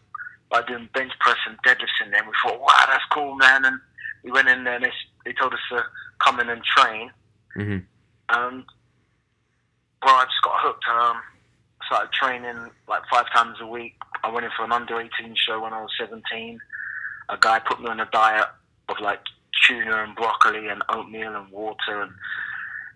like 0.50 0.66
doing 0.66 0.88
bench 0.94 1.12
press 1.20 1.36
and 1.46 1.58
deadlifts 1.66 2.02
in 2.04 2.10
there. 2.10 2.20
And 2.22 2.28
we 2.28 2.34
thought, 2.42 2.60
wow, 2.60 2.84
that's 2.86 3.04
cool, 3.12 3.34
man. 3.36 3.64
And 3.64 3.78
we 4.24 4.30
went 4.30 4.48
in 4.48 4.64
there 4.64 4.76
and 4.76 4.84
they, 4.84 4.92
they 5.24 5.32
told 5.34 5.52
us 5.52 5.60
to 5.70 5.82
come 6.24 6.40
in 6.40 6.48
and 6.48 6.62
train. 6.64 7.10
Mhm. 7.56 7.84
Um, 8.30 8.64
well, 10.04 10.14
I 10.14 10.24
just 10.24 10.42
got 10.42 10.54
hooked. 10.60 10.84
Um, 10.88 11.20
started 11.86 12.12
training 12.12 12.70
like 12.88 13.02
five 13.10 13.30
times 13.32 13.56
a 13.60 13.66
week. 13.66 13.94
I 14.24 14.30
went 14.30 14.44
in 14.44 14.52
for 14.56 14.64
an 14.64 14.72
under 14.72 15.00
18 15.00 15.34
show 15.36 15.62
when 15.62 15.72
I 15.72 15.80
was 15.80 15.90
17. 15.98 16.58
A 17.30 17.36
guy 17.38 17.58
put 17.60 17.80
me 17.80 17.88
on 17.88 18.00
a 18.00 18.08
diet 18.12 18.48
of 18.88 18.96
like 19.00 19.20
tuna 19.66 20.04
and 20.04 20.14
broccoli 20.16 20.68
and 20.68 20.82
oatmeal 20.88 21.34
and 21.34 21.50
water 21.50 22.02
and 22.02 22.12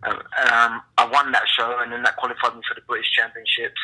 um, 0.05 0.83
I 0.99 1.09
won 1.13 1.31
that 1.33 1.45
show 1.57 1.79
and 1.81 1.93
then 1.93 2.03
that 2.03 2.17
qualified 2.17 2.57
me 2.57 2.63
for 2.69 2.75
the 2.75 2.81
British 2.89 3.11
Championships. 3.13 3.81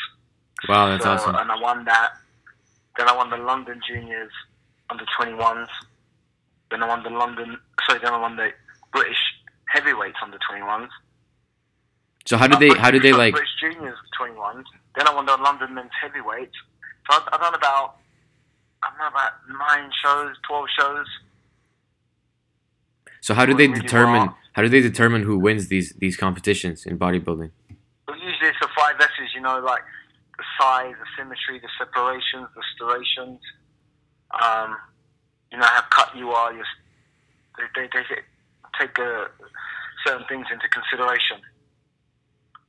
Wow, 0.69 0.89
that's 0.89 1.05
So, 1.05 1.11
awesome. 1.11 1.37
And 1.37 1.53
I 1.53 1.61
won 1.61 1.85
that. 1.85 2.13
Then 2.97 3.09
I 3.09 3.17
won 3.17 3.31
the 3.31 3.37
London 3.37 3.81
Juniors 3.87 4.33
under 4.91 5.05
21s. 5.21 5.69
Then 6.71 6.83
I 6.83 6.89
won 6.89 7.03
the 7.05 7.11
London, 7.11 7.57
sorry, 7.87 8.01
then 8.03 8.13
I 8.13 8.19
won 8.19 8.37
the 8.37 8.51
British 8.93 9.17
heavyweights 9.67 10.17
under 10.23 10.39
21s. 10.51 10.89
So 12.27 12.37
how 12.37 12.47
did 12.47 12.59
they? 12.59 12.77
How 12.79 12.91
did 12.91 13.03
they 13.03 13.13
like? 13.13 13.33
British 13.33 13.55
Juniors 13.61 13.97
21s. 14.21 14.65
Then 14.97 15.09
I 15.09 15.15
won 15.15 15.25
the 15.25 15.37
London 15.37 15.75
men's 15.75 15.91
heavyweights. 15.99 16.57
So 17.09 17.17
I've, 17.17 17.29
I've 17.33 17.41
done 17.41 17.55
about, 17.55 17.97
I 18.83 18.91
don't 18.91 18.99
know, 18.99 19.09
about 19.09 19.33
nine 19.49 19.91
shows, 20.03 20.37
12 20.47 20.67
shows. 20.79 21.07
So 23.21 23.35
how 23.35 23.47
do 23.47 23.55
they 23.55 23.69
really 23.69 23.81
determine? 23.81 24.29
well. 24.29 24.39
How 24.53 24.63
do 24.63 24.69
they 24.69 24.81
determine 24.81 25.23
who 25.23 25.39
wins 25.39 25.69
these 25.69 25.93
these 25.99 26.17
competitions 26.17 26.87
in 26.87 26.99
bodybuilding? 26.99 27.51
But 28.07 28.17
usually 28.19 28.49
it's 28.49 28.59
the 28.61 28.69
five 28.77 28.97
S's, 29.01 29.31
you 29.35 29.41
know, 29.41 29.61
like 29.61 29.83
the 30.37 30.45
size, 30.61 30.95
the 30.99 31.07
symmetry, 31.17 31.61
the 31.61 31.69
separations, 31.79 32.49
the 32.55 32.63
striations. 32.75 33.41
Um, 34.43 34.77
you 35.53 35.59
know 35.59 35.67
how 35.67 35.83
cut 35.91 36.17
you 36.17 36.31
are. 36.31 36.53
You're, 36.53 36.65
they, 37.75 37.83
they, 37.93 38.03
they 38.09 38.23
take 38.81 38.99
uh, 38.99 39.27
certain 40.07 40.27
things 40.29 40.47
into 40.53 40.69
consideration. 40.69 41.41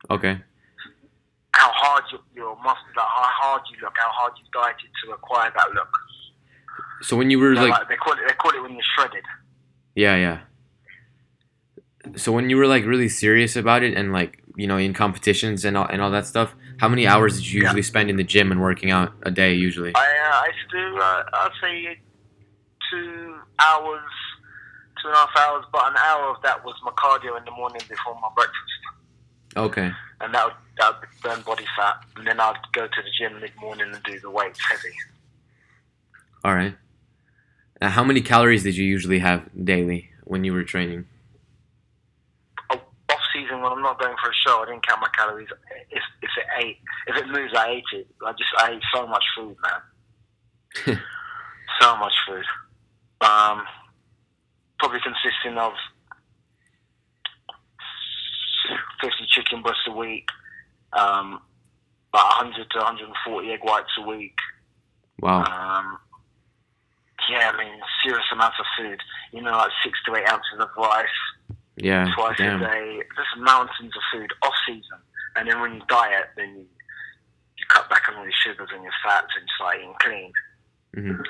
Okay. 0.09 0.41
How 1.59 1.71
hard 1.83 2.03
your, 2.11 2.21
your 2.35 2.55
muscles 2.67 2.95
are, 3.03 3.11
how 3.19 3.29
hard 3.41 3.61
you 3.71 3.77
look, 3.83 3.95
how 3.97 4.09
hard 4.19 4.33
you 4.39 4.45
dieted 4.53 4.91
to 5.03 5.11
acquire 5.11 5.51
that 5.57 5.69
look. 5.73 5.91
So 7.01 7.17
when 7.17 7.29
you 7.29 7.39
were 7.39 7.49
You 7.49 7.55
know, 7.55 7.61
like, 7.67 7.79
like, 7.79 7.89
they 7.89 7.95
call 7.97 8.13
it, 8.13 8.19
they 8.27 8.33
call 8.41 8.51
it 8.57 8.61
when 8.61 8.73
you're 8.73 8.91
shredded. 8.95 9.23
yeah, 9.95 10.15
yeah. 10.25 10.39
So 12.15 12.31
when 12.31 12.49
you 12.49 12.57
were 12.57 12.65
like 12.75 12.85
really 12.85 13.09
serious 13.09 13.55
about 13.55 13.83
it 13.83 13.93
and 13.95 14.13
like 14.13 14.41
you 14.55 14.67
know 14.67 14.77
in 14.77 14.93
competitions 14.93 15.65
and 15.65 15.75
all, 15.77 15.85
and 15.91 16.01
all 16.01 16.11
that 16.11 16.25
stuff, 16.25 16.55
how 16.77 16.87
many 16.87 17.05
hours 17.05 17.35
did 17.37 17.45
you 17.51 17.59
Yeah. 17.59 17.65
usually 17.67 17.83
spend 17.83 18.09
in 18.09 18.15
the 18.15 18.23
gym 18.23 18.51
and 18.53 18.61
working 18.61 18.89
out 18.89 19.11
a 19.23 19.31
day 19.31 19.53
usually? 19.53 19.93
I, 19.95 19.99
uh, 19.99 20.43
I 20.43 20.45
used 20.55 20.69
to 20.71 20.77
do, 20.77 20.97
uh, 20.97 21.23
I'd 21.33 21.51
say 21.61 21.99
two 22.89 23.35
hours, 23.61 24.11
two 25.01 25.07
and 25.09 25.15
a 25.15 25.19
half 25.19 25.35
hours, 25.43 25.65
but 25.73 25.83
an 25.91 25.97
hour 26.07 26.25
of 26.35 26.41
that 26.43 26.63
was 26.63 26.75
my 26.87 26.91
cardio 26.91 27.37
in 27.37 27.43
the 27.45 27.51
morning 27.51 27.81
before 27.89 28.15
my 28.15 28.29
breakfast. 28.35 28.81
Okay. 29.57 29.91
and 30.21 30.33
that 30.33 30.45
would, 30.45 30.53
that 30.77 30.99
would 30.99 31.09
burn 31.23 31.41
body 31.41 31.65
fat. 31.77 31.95
And 32.15 32.27
then 32.27 32.39
I'd 32.39 32.55
go 32.73 32.87
to 32.87 33.01
the 33.01 33.09
gym 33.17 33.39
mid 33.39 33.51
morning 33.59 33.91
and 33.93 34.03
do 34.03 34.19
the 34.19 34.29
weights 34.29 34.59
heavy. 34.69 34.93
All 36.43 36.53
right. 36.55 36.75
Now, 37.81 37.89
how 37.89 38.03
many 38.03 38.21
calories 38.21 38.63
did 38.63 38.75
you 38.75 38.85
usually 38.85 39.19
have 39.19 39.49
daily 39.65 40.09
when 40.25 40.43
you 40.43 40.53
were 40.53 40.63
training? 40.63 41.05
Oh, 42.69 42.81
Off 43.09 43.19
season, 43.33 43.61
when 43.61 43.71
I'm 43.71 43.81
not 43.81 43.99
going 43.99 44.15
for 44.21 44.29
a 44.29 44.33
show, 44.33 44.61
I 44.61 44.65
didn't 44.65 44.85
count 44.85 45.01
my 45.01 45.09
calories. 45.15 45.47
If, 45.89 46.03
if 46.21 46.29
it 46.37 46.45
ate, 46.63 46.77
if 47.07 47.15
it 47.15 47.27
moves, 47.29 47.53
I 47.55 47.69
ate 47.69 47.83
it. 47.93 48.07
I 48.25 48.31
just 48.33 48.49
I 48.57 48.71
ate 48.71 48.83
so 48.93 49.07
much 49.07 49.23
food, 49.35 49.55
man. 49.63 50.99
so 51.81 51.97
much 51.97 52.13
food. 52.27 52.45
Um, 53.21 53.63
probably 54.79 54.99
consisting 55.01 55.57
of 55.57 55.73
50 59.01 59.13
chicken 59.39 59.61
breasts 59.61 59.87
a 59.87 59.91
week, 59.91 60.27
um, 60.93 61.39
about 62.13 62.43
100 62.43 62.69
to 62.71 62.77
140 62.77 63.51
egg 63.51 63.59
whites 63.63 63.91
a 63.97 64.07
week. 64.07 64.35
Wow. 65.21 65.43
Um, 65.43 65.97
yeah, 67.29 67.51
I 67.53 67.57
mean, 67.57 67.79
serious 68.03 68.25
amounts 68.33 68.57
of 68.59 68.65
food. 68.77 68.99
You 69.33 69.41
know, 69.41 69.51
like 69.51 69.71
six 69.83 69.97
to 70.05 70.15
eight 70.15 70.27
ounces 70.27 70.59
of 70.59 70.69
rice 70.77 71.07
Yeah. 71.77 72.07
twice 72.15 72.37
Damn. 72.37 72.61
a 72.61 72.65
day. 72.65 73.01
Just 73.15 73.37
mountains 73.37 73.93
of 73.95 74.01
food 74.11 74.31
off 74.43 74.53
season. 74.67 74.99
And 75.35 75.47
then 75.47 75.61
when 75.61 75.75
you 75.75 75.81
diet, 75.87 76.29
then 76.35 76.49
you, 76.49 76.65
you 77.57 77.65
cut 77.69 77.89
back 77.89 78.09
on 78.09 78.15
all 78.15 78.23
your 78.23 78.33
sugars 78.43 78.69
and 78.73 78.83
your 78.83 78.93
fats 79.03 79.27
and 79.39 79.47
start 79.55 79.77
eating 79.77 79.93
clean 79.99 80.31
hmm 80.95 81.21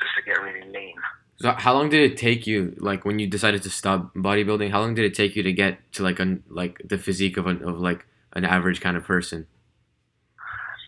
just 0.00 0.12
to 0.16 0.22
get 0.26 0.42
really 0.42 0.66
lean. 0.72 0.96
So 1.38 1.52
how 1.52 1.74
long 1.74 1.90
did 1.90 2.10
it 2.10 2.16
take 2.16 2.46
you, 2.46 2.74
like 2.78 3.04
when 3.04 3.18
you 3.18 3.26
decided 3.26 3.62
to 3.64 3.70
stop 3.70 4.14
bodybuilding? 4.14 4.70
How 4.70 4.80
long 4.80 4.94
did 4.94 5.04
it 5.04 5.14
take 5.14 5.36
you 5.36 5.42
to 5.42 5.52
get 5.52 5.78
to 5.92 6.02
like 6.02 6.18
an 6.18 6.42
like 6.48 6.80
the 6.84 6.96
physique 6.98 7.36
of 7.36 7.46
an 7.46 7.62
of 7.62 7.78
like 7.78 8.06
an 8.32 8.44
average 8.44 8.80
kind 8.80 8.96
of 8.96 9.04
person? 9.04 9.46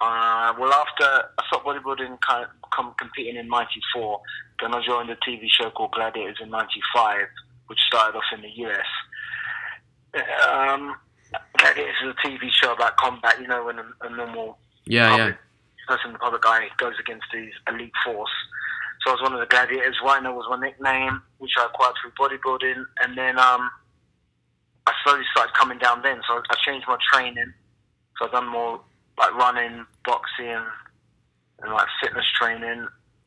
Uh, 0.00 0.54
well, 0.58 0.72
after 0.72 1.04
I 1.38 1.42
stopped 1.48 1.66
bodybuilding, 1.66 2.18
kind 2.26 2.44
of, 2.44 2.50
com- 2.72 2.94
competing 2.98 3.36
in 3.36 3.48
'94, 3.48 4.20
then 4.62 4.74
I 4.74 4.84
joined 4.86 5.10
a 5.10 5.16
TV 5.16 5.46
show 5.50 5.70
called 5.70 5.92
Gladiators 5.92 6.38
in 6.40 6.50
'95, 6.50 7.26
which 7.66 7.78
started 7.86 8.16
off 8.16 8.24
in 8.32 8.40
the 8.40 8.48
US. 8.64 8.86
Um, 10.48 10.96
Gladiators 11.58 11.94
is 12.04 12.14
a 12.14 12.26
TV 12.26 12.48
show 12.50 12.72
about 12.72 12.96
combat. 12.96 13.40
You 13.40 13.48
know, 13.48 13.64
when 13.66 13.78
a, 13.78 13.84
a 14.02 14.10
normal 14.16 14.58
Yeah, 14.86 15.10
yeah. 15.10 15.16
public 15.16 15.36
person, 15.88 16.12
the 16.12 16.18
public 16.18 16.42
guy, 16.42 16.68
goes 16.78 16.94
against 17.00 17.26
these 17.34 17.52
elite 17.68 17.92
force. 18.04 18.30
So 19.08 19.12
I 19.12 19.16
was 19.16 19.22
one 19.22 19.32
of 19.32 19.40
the 19.40 19.48
gladiators. 19.48 19.96
Rhino 20.04 20.36
was 20.36 20.44
my 20.50 20.60
nickname, 20.60 21.22
which 21.38 21.52
I 21.58 21.64
acquired 21.64 21.94
through 21.96 22.12
bodybuilding, 22.20 22.84
and 23.00 23.16
then 23.16 23.38
um, 23.38 23.70
I 24.86 24.92
slowly 25.02 25.24
started 25.30 25.54
coming 25.54 25.78
down. 25.78 26.02
Then, 26.02 26.20
so 26.28 26.42
I 26.50 26.56
changed 26.60 26.84
my 26.86 26.98
training. 27.10 27.54
So 28.18 28.26
I've 28.26 28.32
done 28.32 28.52
more 28.52 28.82
like 29.16 29.32
running, 29.32 29.86
boxing, 30.04 30.60
and 31.62 31.72
like 31.72 31.88
fitness 32.02 32.26
training, 32.38 32.86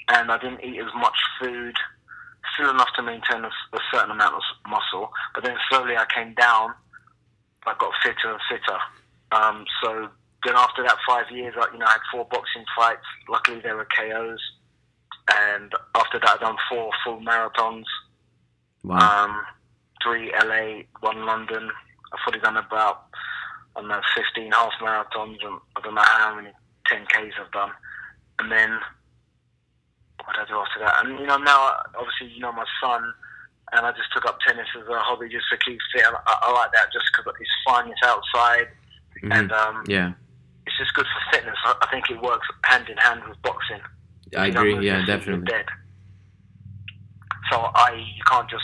and 0.10 0.32
I 0.32 0.38
didn't 0.38 0.63
eat 0.63 0.78
as 0.78 0.94
much 0.94 1.17
food, 1.41 1.74
still 2.54 2.70
enough 2.70 2.94
to 2.98 3.02
maintain 3.02 3.44
a, 3.44 3.50
a 3.50 3.80
certain 3.91 4.12
amount 4.12 4.36
of 4.36 4.44
muscle. 4.70 5.10
But 5.34 5.46
then 5.46 5.56
slowly 5.67 5.98
I 5.98 6.06
came 6.13 6.36
down. 6.36 6.76
I 7.65 7.74
got 7.80 7.91
fitter 8.04 8.30
and 8.30 8.41
fitter. 8.48 8.78
Um, 9.32 9.65
so 9.82 10.10
then 10.46 10.54
after 10.56 10.84
that 10.84 10.98
five 11.08 11.26
years, 11.32 11.56
I, 11.58 11.74
you 11.74 11.80
know, 11.80 11.88
I 11.88 11.94
had 11.94 12.06
four 12.12 12.28
boxing 12.30 12.65
fights. 12.78 13.10
Luckily, 13.28 13.62
they 13.62 13.74
were 13.74 13.88
KOs. 13.98 14.41
And 15.29 15.71
after 15.95 16.19
that, 16.19 16.29
I've 16.36 16.39
done 16.39 16.57
four 16.69 16.91
full 17.03 17.19
marathons. 17.21 17.86
Wow. 18.84 18.97
Um, 19.25 19.41
three 20.03 20.31
LA, 20.34 20.84
one 21.01 21.25
London. 21.25 21.69
I've 22.13 22.19
probably 22.23 22.41
done 22.41 22.57
about, 22.57 23.05
I 23.75 23.79
don't 23.81 23.89
know, 23.89 24.01
15 24.15 24.51
half 24.51 24.71
marathons, 24.81 25.38
and 25.45 25.60
I 25.75 25.81
don't 25.81 25.95
know 25.95 26.01
how 26.03 26.36
many 26.36 26.49
10Ks 26.91 27.39
I've 27.39 27.51
done. 27.51 27.71
And 28.39 28.51
then, 28.51 28.79
what 30.25 30.36
did 30.36 30.45
I 30.45 30.47
do 30.47 30.57
after 30.60 30.79
that? 30.79 31.05
And, 31.05 31.19
you 31.19 31.25
know, 31.27 31.38
now, 31.38 31.73
obviously, 31.97 32.34
you 32.36 32.39
know, 32.41 32.51
my 32.51 32.65
son, 32.81 33.13
and 33.73 33.86
I 33.86 33.91
just 33.91 34.12
took 34.13 34.25
up 34.25 34.39
tennis 34.45 34.67
as 34.75 34.88
a 34.88 34.99
hobby 34.99 35.29
just 35.29 35.45
to 35.51 35.57
keep 35.57 35.79
fit. 35.93 36.03
I, 36.05 36.38
I 36.41 36.51
like 36.51 36.71
that 36.73 36.91
just 36.91 37.05
because 37.15 37.34
it's 37.39 37.49
fun, 37.65 37.89
it's 37.89 38.01
outside, 38.03 38.67
Mhm. 39.23 39.34
and 39.38 39.51
um, 39.51 39.84
Yeah, 39.88 40.12
it's 40.65 40.77
just 40.77 40.93
good 40.95 41.05
for 41.05 41.38
fitness. 41.38 41.55
I, 41.63 41.75
I 41.81 41.88
think 41.91 42.10
it 42.10 42.19
works 42.21 42.47
hand 42.63 42.89
in 42.89 42.97
hand 42.97 43.21
with 43.27 43.39
boxing. 43.43 43.79
I 44.38 44.48
agree. 44.48 44.74
Yeah, 44.74 44.80
your 44.80 44.82
feet, 44.82 44.86
you're 44.86 45.06
definitely. 45.17 45.46
Dead. 45.46 45.65
So 47.52 47.58
I, 47.58 47.94
you 48.15 48.24
can't 48.28 48.50
just 48.50 48.63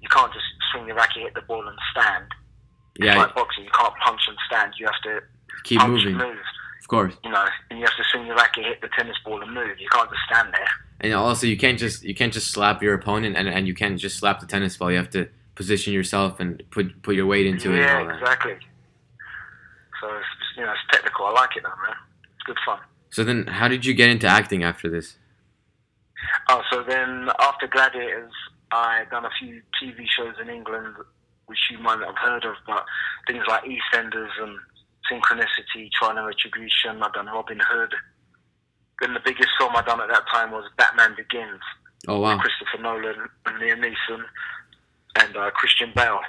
you 0.00 0.08
can't 0.08 0.32
just 0.32 0.44
swing 0.72 0.86
the 0.86 0.94
racket, 0.94 1.22
hit 1.22 1.34
the 1.34 1.42
ball, 1.42 1.66
and 1.66 1.78
stand. 1.92 2.24
Yeah, 2.98 3.16
like 3.18 3.34
boxing. 3.34 3.64
You 3.64 3.70
can't 3.70 3.94
punch 4.04 4.20
and 4.28 4.36
stand. 4.46 4.72
You 4.78 4.86
have 4.86 5.02
to 5.04 5.20
keep 5.64 5.78
punch 5.78 5.90
moving. 5.92 6.08
and 6.08 6.18
move. 6.18 6.38
Of 6.80 6.88
course. 6.88 7.14
You 7.24 7.30
know, 7.30 7.46
and 7.70 7.78
you 7.78 7.84
have 7.84 7.96
to 7.96 8.04
swing 8.12 8.28
the 8.28 8.34
racket, 8.34 8.64
hit 8.64 8.80
the 8.80 8.88
tennis 8.98 9.16
ball, 9.24 9.40
and 9.40 9.54
move. 9.54 9.78
You 9.78 9.88
can't 9.90 10.10
just 10.10 10.22
stand 10.30 10.52
there. 10.52 10.68
And 11.00 11.14
also, 11.14 11.46
you 11.46 11.56
can't 11.56 11.78
just 11.78 12.02
you 12.04 12.14
can't 12.14 12.32
just 12.32 12.50
slap 12.50 12.82
your 12.82 12.94
opponent, 12.94 13.36
and, 13.36 13.48
and 13.48 13.66
you 13.66 13.74
can't 13.74 13.98
just 13.98 14.18
slap 14.18 14.40
the 14.40 14.46
tennis 14.46 14.76
ball. 14.76 14.90
You 14.90 14.98
have 14.98 15.10
to 15.10 15.28
position 15.54 15.92
yourself 15.94 16.40
and 16.40 16.62
put 16.70 17.00
put 17.02 17.14
your 17.14 17.26
weight 17.26 17.46
into 17.46 17.72
it. 17.72 17.78
yeah, 17.78 18.00
And 18.00 18.08
all 18.10 18.14
that. 18.14 18.20
exactly. 18.20 18.52
So 20.00 20.08
it's, 20.16 20.26
you 20.56 20.64
know, 20.64 20.72
it's 20.72 20.80
technical. 20.92 21.26
I 21.26 21.30
like 21.32 21.56
it, 21.56 21.62
though, 21.62 21.68
man. 21.68 21.96
It's 22.34 22.42
good 22.44 22.56
fun. 22.66 22.78
So 23.10 23.24
then, 23.24 23.46
how 23.46 23.68
did 23.68 23.84
you 23.84 23.94
get 23.94 24.08
into 24.08 24.26
acting 24.26 24.62
after 24.62 24.88
this? 24.88 25.16
Oh, 26.48 26.62
so 26.70 26.82
then 26.86 27.28
after 27.40 27.66
Gladiators, 27.66 28.32
I 28.70 29.04
done 29.10 29.24
a 29.24 29.30
few 29.38 29.62
TV 29.82 30.04
shows 30.16 30.34
in 30.40 30.48
England, 30.48 30.94
which 31.46 31.58
you 31.70 31.78
might 31.78 31.98
not 31.98 32.16
have 32.16 32.18
heard 32.18 32.44
of, 32.44 32.54
but 32.66 32.84
things 33.26 33.42
like 33.48 33.64
EastEnders 33.64 34.30
and 34.40 34.58
Synchronicity, 35.10 35.90
Trial 35.98 36.16
and 36.16 36.26
Retribution. 36.26 37.02
I've 37.02 37.12
done 37.12 37.26
Robin 37.26 37.58
Hood. 37.60 37.94
Then 39.00 39.14
the 39.14 39.20
biggest 39.24 39.48
film 39.58 39.72
I 39.74 39.82
done 39.82 40.00
at 40.00 40.08
that 40.08 40.28
time 40.30 40.50
was 40.52 40.64
Batman 40.76 41.14
Begins, 41.16 41.60
Oh 42.06 42.20
wow, 42.20 42.38
Christopher 42.38 42.82
Nolan 42.82 43.16
and 43.46 43.56
Liam 43.60 43.78
Neeson 43.80 44.22
and 45.16 45.36
uh, 45.36 45.50
Christian 45.52 45.90
Bale. 45.96 46.20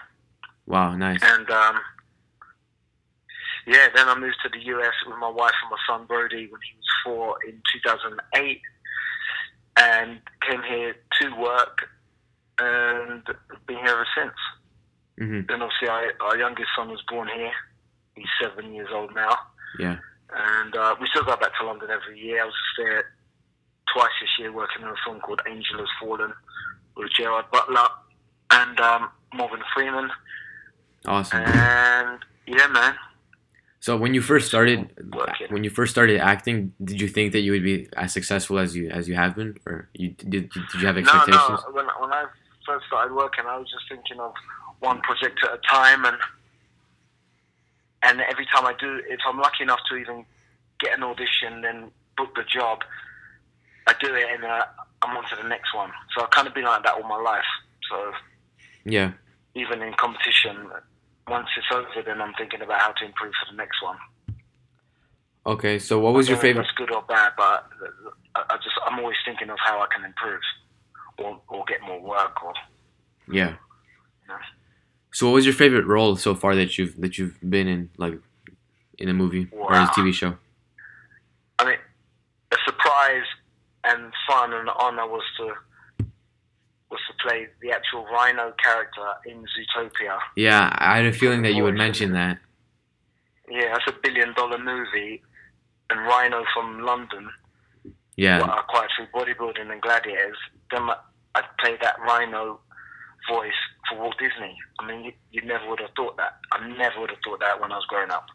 wow, 0.65 0.96
nice. 0.96 1.20
And 1.22 1.50
um, 1.52 1.76
yeah, 3.67 3.88
then 3.95 4.08
I 4.10 4.15
moved 4.17 4.38
to 4.43 4.50
the 4.50 4.63
US 4.76 4.93
with 5.08 5.17
my 5.19 5.30
wife 5.30 5.54
and 5.62 5.71
my 5.71 5.78
son 5.88 6.06
Brody 6.08 6.47
when 6.52 6.62
he 6.62 6.76
was 6.78 6.86
four 7.04 7.36
in 7.47 7.62
2008, 7.84 8.62
and 9.78 10.19
came 10.47 10.62
here 10.63 10.95
to 11.21 11.36
work. 11.39 11.89
and 12.60 13.24
been 13.67 13.78
here 13.78 13.88
ever 13.88 14.08
since. 14.15 14.34
hmm 15.17 15.41
Then 15.47 15.62
obviously, 15.62 15.89
I, 15.89 16.12
our 16.21 16.38
youngest 16.38 16.69
son 16.76 16.89
was 16.89 17.02
born 17.10 17.28
here. 17.34 17.52
He's 18.15 18.28
seven 18.41 18.74
years 18.74 18.89
old 18.93 19.15
now, 19.15 19.36
Yeah. 19.80 19.97
and 20.36 20.76
uh, 20.76 20.95
we 21.00 21.08
still 21.10 21.24
go 21.24 21.36
back 21.38 21.52
to 21.60 21.65
London 21.65 21.89
every 21.89 22.19
year. 22.19 22.41
I 22.41 22.45
was 22.45 22.54
there 22.78 23.13
twice 23.93 24.12
this 24.21 24.30
year 24.39 24.52
working 24.52 24.84
on 24.84 24.91
a 24.91 24.95
film 25.06 25.19
called 25.21 25.41
Angel 25.47 25.78
Has 25.80 25.88
Fallen 26.00 26.34
with 26.95 27.10
Gerard 27.17 27.45
Butler 27.52 27.88
and 28.52 28.80
um, 28.80 29.10
Morgan 29.34 29.62
Freeman. 29.74 30.10
Awesome. 31.08 31.39
And 31.41 32.19
yeah, 32.45 32.67
man, 32.67 32.93
So 33.82 33.98
when 33.98 34.13
you 34.13 34.22
first 34.22 34.48
started, 34.48 34.94
when 35.50 35.63
you 35.63 35.72
first 35.72 35.91
started 35.91 36.20
acting, 36.20 36.72
did 36.84 37.02
you 37.02 37.08
think 37.08 37.34
that 37.34 37.39
you 37.41 37.52
would 37.52 37.63
be 37.63 37.88
as 37.98 38.13
successful 38.13 38.60
as 38.60 38.76
you 38.76 38.91
as 38.91 39.10
you 39.10 39.15
have 39.15 39.36
been, 39.36 39.58
or 39.65 39.89
you 39.94 40.10
did? 40.10 40.52
Did 40.52 40.74
you 40.76 40.86
have 40.86 40.98
no, 40.98 41.02
expectations? 41.02 41.60
no. 41.65 41.74
When, 41.74 41.88
when 42.00 42.13
I 42.13 42.26
first 42.63 42.86
started 42.86 43.15
working, 43.15 43.46
I 43.48 43.58
was 43.58 43.67
just 43.72 43.89
thinking 43.89 44.20
of 44.20 44.34
one 44.82 45.02
project 45.02 45.39
at 45.44 45.56
a 45.56 45.62
time, 45.67 46.06
and 46.06 46.17
and 48.04 48.22
every 48.22 48.46
time 48.54 48.67
I 48.67 48.76
do, 48.80 49.02
if 49.10 49.20
I'm 49.28 49.39
lucky 49.39 49.63
enough 49.63 49.80
to 49.89 49.96
even 49.96 50.26
get 50.80 50.96
an 50.96 51.04
audition, 51.04 51.62
then 51.62 51.89
book 52.17 52.36
the 52.36 52.44
job, 52.44 52.84
I 53.88 53.96
do 54.00 54.13
it, 54.13 54.28
and 54.32 54.44
uh, 54.44 54.65
I'm 55.02 55.17
on 55.17 55.28
to 55.30 55.36
the 55.41 55.50
next 55.50 55.74
one. 55.74 55.91
So 56.15 56.24
I've 56.24 56.30
kind 56.30 56.48
of 56.48 56.54
been 56.54 56.65
like 56.65 56.84
that 56.84 56.94
all 56.94 57.08
my 57.08 57.20
life. 57.20 57.50
So 57.89 58.12
Yeah. 58.86 59.13
even 59.56 59.82
in 59.82 59.94
competition, 59.94 60.70
once 61.28 61.48
it's 61.58 61.68
over, 61.72 62.04
then 62.06 62.22
I'm 62.22 62.34
thinking 62.34 62.62
about 62.62 62.82
how 62.82 62.92
to 62.92 63.06
improve 63.06 63.34
for 63.40 63.52
the 63.52 63.58
next 63.58 63.82
one. 63.82 63.98
Okay. 65.46 65.80
So 65.80 66.00
what 66.00 66.14
was 66.14 66.28
I 66.28 66.32
your 66.34 66.42
don't 66.42 66.44
know 66.44 66.50
if 66.50 66.56
favorite? 66.56 66.64
That's 66.64 66.78
good 66.78 66.92
or 66.96 67.02
bad, 67.04 67.34
but 67.38 67.70
I, 68.36 68.44
I 68.52 68.58
just 68.58 68.76
I'm 68.86 69.00
always 69.00 69.18
thinking 69.26 69.50
of 69.50 69.58
how 69.64 69.80
I 69.80 69.88
can 69.94 70.06
improve, 70.06 70.42
or 71.18 71.42
or 71.48 71.64
get 71.68 71.82
more 71.82 72.02
work, 72.02 72.44
or 72.44 72.54
Yeah. 73.32 73.56
So 75.14 75.28
what 75.28 75.34
was 75.34 75.46
your 75.46 75.54
favorite 75.54 75.86
role 75.86 76.16
so 76.16 76.34
far 76.36 76.56
that 76.56 76.78
you've 76.78 77.00
that 77.02 77.18
you've 77.18 77.38
been 77.48 77.68
in, 77.68 77.90
like, 77.98 78.18
in 78.98 79.10
a 79.10 79.14
movie 79.14 79.48
or 79.52 79.74
a 79.74 79.86
TV 79.88 80.14
show? 80.14 80.38
I 81.60 81.66
mean, 81.66 81.78
a 82.52 82.58
surprise 82.66 83.26
and 83.84 84.14
fun 84.28 84.54
and 84.54 84.70
honor 84.70 85.08
was 85.08 85.24
to 85.38 85.54
was 86.92 87.00
to 87.08 87.14
play 87.28 87.48
the 87.62 87.72
actual 87.72 88.06
Rhino 88.06 88.54
character 88.64 89.08
in 89.26 89.44
Zootopia. 89.54 90.18
Yeah, 90.36 90.76
I 90.78 90.98
had 90.98 91.06
a 91.06 91.14
feeling 91.14 91.42
that 91.44 91.54
you 91.54 91.64
would 91.64 91.76
mention 91.76 92.12
that. 92.14 92.38
Yeah, 93.50 93.74
that's 93.74 93.88
a 93.88 94.00
billion 94.04 94.34
dollar 94.34 94.58
movie, 94.58 95.22
and 95.90 96.00
Rhino 96.02 96.44
from 96.54 96.82
London, 96.84 97.30
Yeah. 98.16 98.40
what 98.42 98.50
I 98.50 98.60
acquired 98.60 98.90
through 98.96 99.08
bodybuilding 99.08 99.72
and 99.72 99.82
gladiators. 99.82 100.38
Then 100.72 100.90
I- 100.90 100.98
I 101.36 101.44
played 101.60 101.80
that 101.82 101.98
Rhino 102.00 102.60
voice 103.30 103.54
for 103.88 103.98
Walt 104.00 104.18
Disney. 104.20 104.58
I 104.80 104.86
mean, 104.86 105.06
you, 105.06 105.14
you 105.32 105.42
never 105.44 105.68
would 105.70 105.80
have 105.80 105.92
thought 105.96 106.18
that. 106.18 106.40
I 106.52 106.68
never 106.68 107.00
would 107.00 107.10
have 107.10 107.20
thought 107.24 107.40
that 107.40 107.60
when 107.62 107.72
I 107.72 107.76
was 107.76 107.86
growing 107.86 108.12
up. 108.12 108.26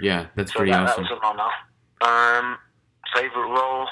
Yeah, 0.00 0.26
that's 0.34 0.52
So 0.52 0.58
pretty 0.60 0.72
that, 0.72 0.88
awesome. 0.88 1.04
that 1.04 1.10
was 1.10 1.20
an 1.22 1.38
honor. 2.02 2.38
Um, 2.40 2.58
favorite 3.14 3.48
role. 3.48 3.88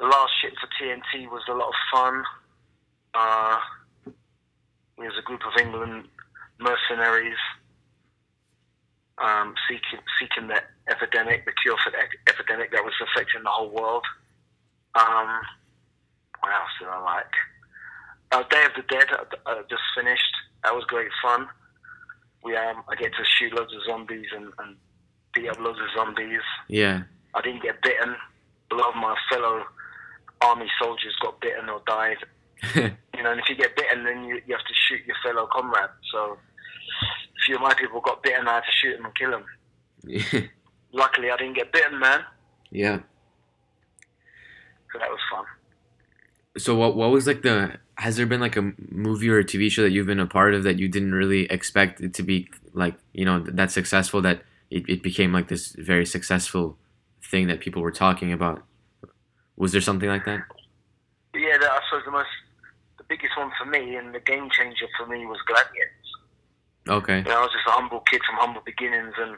The 0.00 0.06
last 0.06 0.32
ship 0.40 0.54
for 0.60 0.68
TNT 0.80 1.30
was 1.30 1.42
a 1.48 1.52
lot 1.52 1.68
of 1.68 1.74
fun. 1.92 2.24
Uh, 3.14 3.58
we 4.98 5.06
was 5.06 5.14
a 5.18 5.22
group 5.22 5.40
of 5.46 5.60
England 5.60 6.08
mercenaries 6.58 7.38
um, 9.18 9.54
seeking 9.68 10.00
seeking 10.18 10.48
the 10.48 10.62
epidemic, 10.88 11.44
the 11.44 11.52
cure 11.62 11.76
for 11.84 11.90
the 11.90 11.98
epidemic 12.28 12.72
that 12.72 12.82
was 12.82 12.94
affecting 13.02 13.42
the 13.42 13.50
whole 13.50 13.70
world. 13.70 14.04
Um, 14.94 15.40
what 16.40 16.52
else 16.52 16.70
did 16.78 16.88
I 16.88 17.00
like? 17.02 17.34
Uh, 18.32 18.42
Day 18.48 18.64
of 18.64 18.72
the 18.74 18.82
Dead 18.88 19.06
uh, 19.12 19.24
uh, 19.46 19.62
just 19.68 19.82
finished. 19.94 20.34
That 20.64 20.74
was 20.74 20.84
great 20.84 21.10
fun 21.22 21.48
we 22.42 22.56
um, 22.56 22.82
I 22.88 22.94
get 22.94 23.12
to 23.12 23.24
shoot 23.24 23.52
loads 23.52 23.74
of 23.74 23.82
zombies 23.84 24.26
and, 24.34 24.52
and 24.58 24.76
beat 25.34 25.48
up 25.48 25.58
loads 25.58 25.78
of 25.78 25.86
zombies. 25.94 26.40
Yeah. 26.68 27.02
I 27.34 27.40
didn't 27.42 27.62
get 27.62 27.82
bitten. 27.82 28.14
A 28.70 28.74
lot 28.74 28.90
of 28.90 28.96
my 28.96 29.14
fellow 29.30 29.64
army 30.42 30.66
soldiers 30.80 31.14
got 31.22 31.40
bitten 31.40 31.68
or 31.68 31.82
died. 31.86 32.16
You 33.16 33.24
know, 33.24 33.32
and 33.32 33.40
if 33.40 33.50
you 33.50 33.54
get 33.56 33.76
bitten, 33.76 34.04
then 34.04 34.24
you, 34.24 34.40
you 34.46 34.54
have 34.56 34.64
to 34.64 34.74
shoot 34.88 35.00
your 35.06 35.16
fellow 35.22 35.46
comrade. 35.52 35.90
So 36.10 36.38
a 36.38 37.40
few 37.44 37.56
of 37.56 37.60
my 37.60 37.74
people 37.74 38.00
got 38.00 38.22
bitten. 38.22 38.48
I 38.48 38.54
had 38.54 38.60
to 38.60 38.72
shoot 38.72 38.96
them 38.96 39.04
and 39.04 39.14
kill 39.14 39.30
them. 39.30 40.48
Luckily, 40.92 41.30
I 41.30 41.36
didn't 41.36 41.56
get 41.56 41.70
bitten, 41.70 41.98
man. 41.98 42.20
yeah. 42.70 43.00
So 44.90 44.98
that 44.98 45.10
was 45.10 45.18
fun. 45.30 45.44
So 46.56 46.74
what 46.74 46.96
what 46.96 47.10
was 47.10 47.26
like 47.26 47.42
the 47.42 47.78
has 47.96 48.16
there 48.16 48.26
been 48.26 48.40
like 48.40 48.56
a 48.56 48.72
movie 48.88 49.28
or 49.28 49.38
a 49.38 49.44
TV 49.44 49.70
show 49.70 49.82
that 49.82 49.90
you've 49.90 50.06
been 50.06 50.18
a 50.18 50.26
part 50.26 50.54
of 50.54 50.62
that 50.64 50.78
you 50.78 50.88
didn't 50.88 51.12
really 51.12 51.44
expect 51.44 52.00
it 52.00 52.14
to 52.14 52.22
be 52.22 52.48
like 52.72 52.94
you 53.12 53.24
know 53.24 53.40
that 53.40 53.70
successful 53.70 54.22
that 54.22 54.42
it, 54.70 54.88
it 54.88 55.02
became 55.02 55.32
like 55.32 55.48
this 55.48 55.76
very 55.78 56.06
successful 56.06 56.78
thing 57.22 57.46
that 57.48 57.60
people 57.60 57.82
were 57.82 57.92
talking 57.92 58.32
about? 58.32 58.62
Was 59.60 59.72
there 59.72 59.82
something 59.82 60.08
like 60.08 60.24
that? 60.24 60.40
Yeah, 61.34 61.58
that, 61.60 61.70
I 61.70 61.80
suppose 61.88 62.06
the 62.06 62.10
most, 62.12 62.32
the 62.96 63.04
biggest 63.04 63.36
one 63.36 63.50
for 63.58 63.66
me 63.66 63.94
and 63.96 64.14
the 64.14 64.20
game 64.20 64.48
changer 64.50 64.86
for 64.96 65.06
me 65.06 65.26
was 65.26 65.36
Gladiators. 65.46 66.08
Okay. 66.88 67.18
You 67.18 67.24
know, 67.24 67.40
I 67.40 67.42
was 67.42 67.52
just 67.52 67.68
a 67.68 67.72
humble 67.72 68.00
kid 68.10 68.22
from 68.26 68.36
humble 68.36 68.62
beginnings, 68.64 69.12
and 69.18 69.36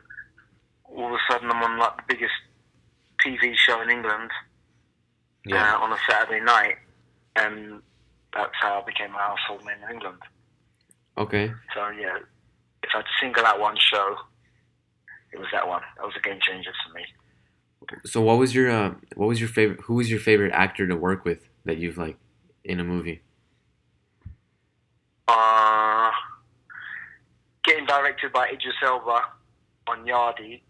all 0.84 1.08
of 1.08 1.14
a 1.14 1.18
sudden 1.32 1.50
I'm 1.50 1.60
on 1.60 1.76
like 1.76 1.96
the 1.96 2.02
biggest 2.14 2.38
TV 3.18 3.56
show 3.56 3.82
in 3.82 3.90
England 3.90 4.30
Yeah. 5.44 5.74
uh, 5.74 5.80
on 5.80 5.92
a 5.92 5.98
Saturday 6.08 6.40
night, 6.40 6.76
and 7.34 7.82
that's 8.32 8.54
how 8.60 8.80
I 8.80 8.84
became 8.86 9.12
a 9.16 9.18
household 9.18 9.64
name 9.66 9.78
in 9.88 9.94
England. 9.96 10.18
Okay. 11.18 11.52
So 11.74 11.88
yeah, 11.90 12.18
if 12.84 12.90
I 12.94 12.98
had 12.98 13.02
to 13.06 13.10
single 13.20 13.44
out 13.44 13.58
one 13.58 13.76
show, 13.76 14.16
it 15.32 15.38
was 15.40 15.48
that 15.52 15.66
one. 15.66 15.82
That 15.96 16.06
was 16.06 16.14
a 16.16 16.20
game 16.20 16.38
changer 16.40 16.70
for 16.86 16.94
me. 16.94 17.04
So 18.04 18.20
what 18.20 18.38
was 18.38 18.54
your 18.54 18.70
uh, 18.70 18.94
what 19.16 19.26
was 19.26 19.40
your 19.40 19.48
favorite? 19.48 19.80
Who 19.82 19.94
was 19.94 20.10
your 20.10 20.20
favorite 20.20 20.52
actor 20.52 20.86
to 20.86 20.96
work 20.96 21.24
with 21.24 21.48
that 21.64 21.78
you've 21.78 21.98
like 21.98 22.16
in 22.64 22.80
a 22.80 22.84
movie? 22.84 23.22
Uh, 25.28 26.10
getting 27.64 27.86
directed 27.86 28.32
by 28.32 28.48
Idris 28.48 28.74
Elba 28.82 29.22
on 29.86 30.04
Yardie 30.04 30.62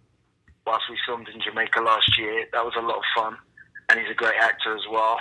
whilst 0.66 0.84
we 0.90 0.96
filmed 1.06 1.28
in 1.28 1.40
Jamaica 1.40 1.80
last 1.80 2.18
year. 2.18 2.46
That 2.52 2.64
was 2.64 2.74
a 2.76 2.82
lot 2.82 2.96
of 2.96 3.04
fun, 3.14 3.36
and 3.88 3.98
he's 3.98 4.10
a 4.10 4.14
great 4.14 4.36
actor 4.40 4.74
as 4.74 4.82
well. 4.90 5.18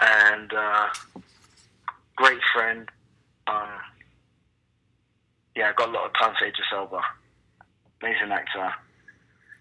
And 0.00 0.52
uh, 0.52 0.88
great 2.16 2.40
friend. 2.54 2.88
Um, 3.46 3.68
yeah, 5.54 5.70
I 5.70 5.72
got 5.72 5.88
a 5.88 5.92
lot 5.92 6.06
of 6.06 6.12
time 6.14 6.34
for 6.38 6.46
Idris 6.46 6.66
Elba. 6.72 7.00
Amazing 8.02 8.32
actor 8.32 8.72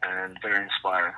and 0.07 0.37
very 0.41 0.63
inspiring. 0.63 1.13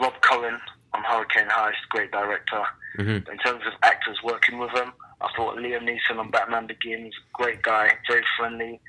Rob 0.00 0.14
Cohen 0.22 0.58
on 0.94 1.02
Hurricane 1.04 1.48
Heist, 1.48 1.74
great 1.90 2.10
director. 2.10 2.62
Mhm. 2.96 3.28
In 3.28 3.38
terms 3.38 3.64
of 3.66 3.72
actors 3.82 4.18
working 4.22 4.58
with 4.58 4.70
him, 4.72 4.92
I 5.20 5.28
thought 5.36 5.56
Liam 5.56 5.82
Neeson 5.84 6.18
on 6.18 6.30
Batman 6.30 6.66
Begins, 6.66 7.14
great 7.32 7.62
guy, 7.62 7.96
very 8.08 8.24
friendly. 8.36 8.80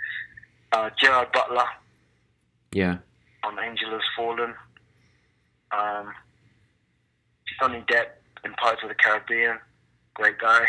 Uh, 0.72 0.89
Gerard 0.98 1.32
Butler 1.34 1.67
Yeah. 2.72 2.98
on 3.44 3.60
Angel 3.60 3.91
Has 3.91 4.02
Fallen. 4.15 4.56
Um, 5.72 6.13
Johnny 7.60 7.82
Depp 7.88 8.08
in 8.44 8.54
Pirates 8.56 8.82
of 8.84 8.89
the 8.89 8.96
Caribbean, 8.96 9.60
great 10.13 10.38
guy. 10.39 10.65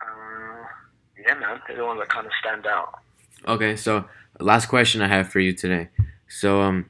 Uh, 0.00 0.64
yeah, 1.18 1.34
man, 1.34 1.60
they're 1.66 1.76
the 1.76 1.84
ones 1.84 2.00
that 2.00 2.08
kind 2.08 2.26
of 2.26 2.32
stand 2.40 2.66
out. 2.66 3.00
Okay, 3.46 3.76
so 3.76 4.08
last 4.40 4.66
question 4.66 5.00
I 5.02 5.08
have 5.08 5.30
for 5.30 5.40
you 5.40 5.52
today. 5.52 5.88
So 6.32 6.62
um 6.62 6.86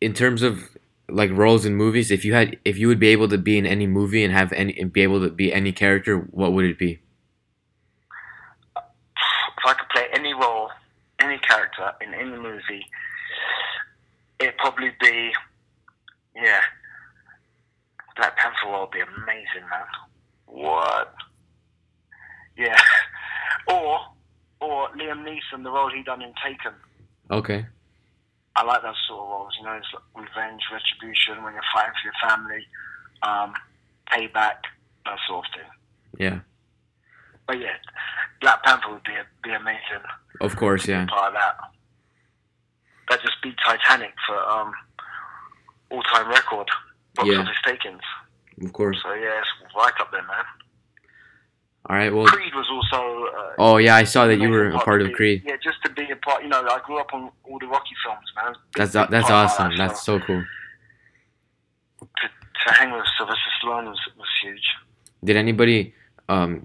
in 0.00 0.14
terms 0.14 0.42
of 0.42 0.68
like 1.08 1.30
roles 1.30 1.64
in 1.66 1.74
movies, 1.74 2.10
if 2.10 2.24
you 2.24 2.34
had 2.34 2.58
if 2.64 2.78
you 2.78 2.88
would 2.88 3.00
be 3.00 3.08
able 3.08 3.28
to 3.28 3.38
be 3.38 3.58
in 3.58 3.66
any 3.66 3.86
movie 3.86 4.24
and 4.24 4.32
have 4.32 4.52
any 4.52 4.78
and 4.78 4.92
be 4.92 5.02
able 5.02 5.20
to 5.20 5.30
be 5.30 5.52
any 5.52 5.72
character, 5.72 6.18
what 6.18 6.52
would 6.52 6.64
it 6.64 6.78
be? 6.78 7.00
If 8.76 9.66
I 9.66 9.74
could 9.74 9.88
play 9.90 10.06
any 10.12 10.32
role, 10.32 10.70
any 11.20 11.38
character 11.38 11.92
in 12.00 12.14
any 12.14 12.30
movie, 12.30 12.86
it'd 14.40 14.56
probably 14.56 14.90
be, 15.00 15.30
yeah, 16.34 16.60
Black 18.16 18.36
Panther 18.36 18.56
role 18.66 18.82
would 18.82 18.90
be 18.90 19.00
amazing, 19.00 19.68
man. 19.70 19.84
What? 20.46 21.14
Yeah. 22.56 22.76
or, 23.68 24.00
or 24.60 24.88
Liam 24.90 25.24
Neeson, 25.26 25.62
the 25.62 25.70
role 25.70 25.90
he 25.90 26.02
done 26.02 26.22
in 26.22 26.32
Taken. 26.42 26.72
Okay. 27.30 27.66
I 28.56 28.64
like 28.64 28.82
those 28.82 28.96
sort 29.08 29.20
of 29.22 29.28
roles, 29.28 29.54
you 29.58 29.64
know, 29.64 29.72
it's 29.74 29.86
like 29.94 30.26
revenge, 30.26 30.62
retribution, 30.72 31.42
when 31.44 31.54
you're 31.54 31.62
fighting 31.72 31.92
for 32.02 32.04
your 32.04 32.18
family, 32.28 32.66
um, 33.22 33.54
payback, 34.10 34.66
that 35.06 35.18
sort 35.28 35.46
of 35.46 35.52
thing. 35.54 35.70
Yeah. 36.18 36.40
But 37.46 37.60
yeah, 37.60 37.76
Black 38.40 38.62
Panther 38.64 38.90
would 38.92 39.02
be 39.04 39.12
be 39.42 39.50
amazing. 39.52 40.04
Of 40.40 40.56
course, 40.56 40.86
yeah. 40.86 41.06
Part 41.06 41.28
of 41.28 41.34
that. 41.34 41.56
That 43.08 43.20
just 43.22 43.40
beat 43.42 43.56
Titanic 43.64 44.14
for 44.26 44.36
um, 44.36 44.72
all 45.90 46.02
time 46.02 46.28
record 46.28 46.68
box 47.14 47.28
Yeah. 47.28 47.38
office 47.38 47.56
takings. 47.66 48.02
Of 48.64 48.72
course. 48.72 48.98
So 49.02 49.12
yeah, 49.14 49.40
it's 49.40 49.74
right 49.76 49.92
up 50.00 50.10
there, 50.12 50.22
man. 50.22 50.44
All 51.90 51.96
right. 51.96 52.14
Well. 52.14 52.26
Creed 52.26 52.54
was 52.54 52.68
also. 52.70 53.26
Uh, 53.36 53.54
Oh 53.58 53.76
yeah, 53.78 53.96
I 53.96 54.04
saw 54.04 54.26
that 54.28 54.38
you 54.38 54.48
were 54.48 54.68
a 54.68 54.78
part 54.78 55.02
of 55.02 55.12
Creed. 55.12 55.42
Yeah, 55.44 55.56
just 55.62 55.82
to 55.84 55.90
be 55.90 56.08
a 56.10 56.16
part. 56.16 56.44
You 56.44 56.48
know, 56.48 56.60
I 56.60 56.78
grew 56.86 56.98
up 57.00 57.12
on 57.12 57.30
all 57.42 57.58
the 57.58 57.66
Rocky 57.66 57.96
films, 58.04 58.24
man. 58.36 58.54
That's 58.76 58.92
that's 59.10 59.28
awesome. 59.28 59.76
that, 59.76 59.88
That's 59.88 60.02
so 60.02 60.20
cool. 60.20 60.44
to, 62.00 62.06
to 62.06 62.74
hang 62.74 62.92
with 62.92 63.04
Sylvester 63.18 63.50
Stallone 63.60 63.86
was, 63.86 63.98
was 64.16 64.28
huge. 64.40 64.62
Did 65.24 65.36
anybody? 65.36 65.92
Um, 66.28 66.62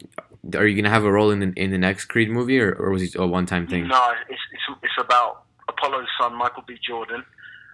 are 0.56 0.68
you 0.68 0.80
gonna 0.80 0.94
have 0.94 1.04
a 1.04 1.12
role 1.12 1.32
in 1.32 1.40
the 1.40 1.52
in 1.58 1.72
the 1.72 1.80
next 1.80 2.06
Creed 2.06 2.30
movie, 2.30 2.60
or, 2.60 2.72
or 2.74 2.92
was 2.92 3.02
it 3.02 3.16
a 3.16 3.26
one 3.26 3.48
time 3.48 3.66
thing? 3.66 3.88
No, 3.88 4.14
it's, 4.30 4.40
it's 4.54 4.80
it's 4.84 4.94
about 5.00 5.46
Apollo's 5.68 6.08
son, 6.22 6.36
Michael 6.36 6.64
B. 6.68 6.78
Jordan, 6.88 7.26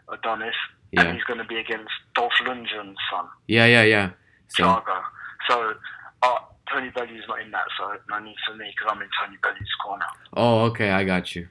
Adonis, 0.08 0.56
and 0.94 1.14
he's 1.14 1.24
going 1.26 1.40
to 1.40 1.46
be 1.46 1.58
against 1.58 1.92
Dolph 2.16 2.32
Lundgren's 2.46 2.98
son, 3.12 3.26
Yeah, 3.50 3.66
yeah, 3.66 3.84
yeah. 3.84 4.12
So. 4.48 4.82
So 5.50 5.74
uh, 6.24 6.38
Tony 6.72 6.90
Bellew's 6.90 7.24
not 7.28 7.42
in 7.42 7.52
that, 7.52 7.66
so 7.78 7.94
no 8.10 8.20
need 8.20 8.36
for 8.48 8.56
me 8.56 8.72
because 8.76 8.94
I'm 8.96 9.02
in 9.02 9.10
Tony 9.24 9.38
Bellew's 9.44 9.76
corner. 9.84 10.06
oh, 10.36 10.62
okay, 10.66 10.92
I 10.92 11.04
got 11.04 11.36
you. 11.36 11.48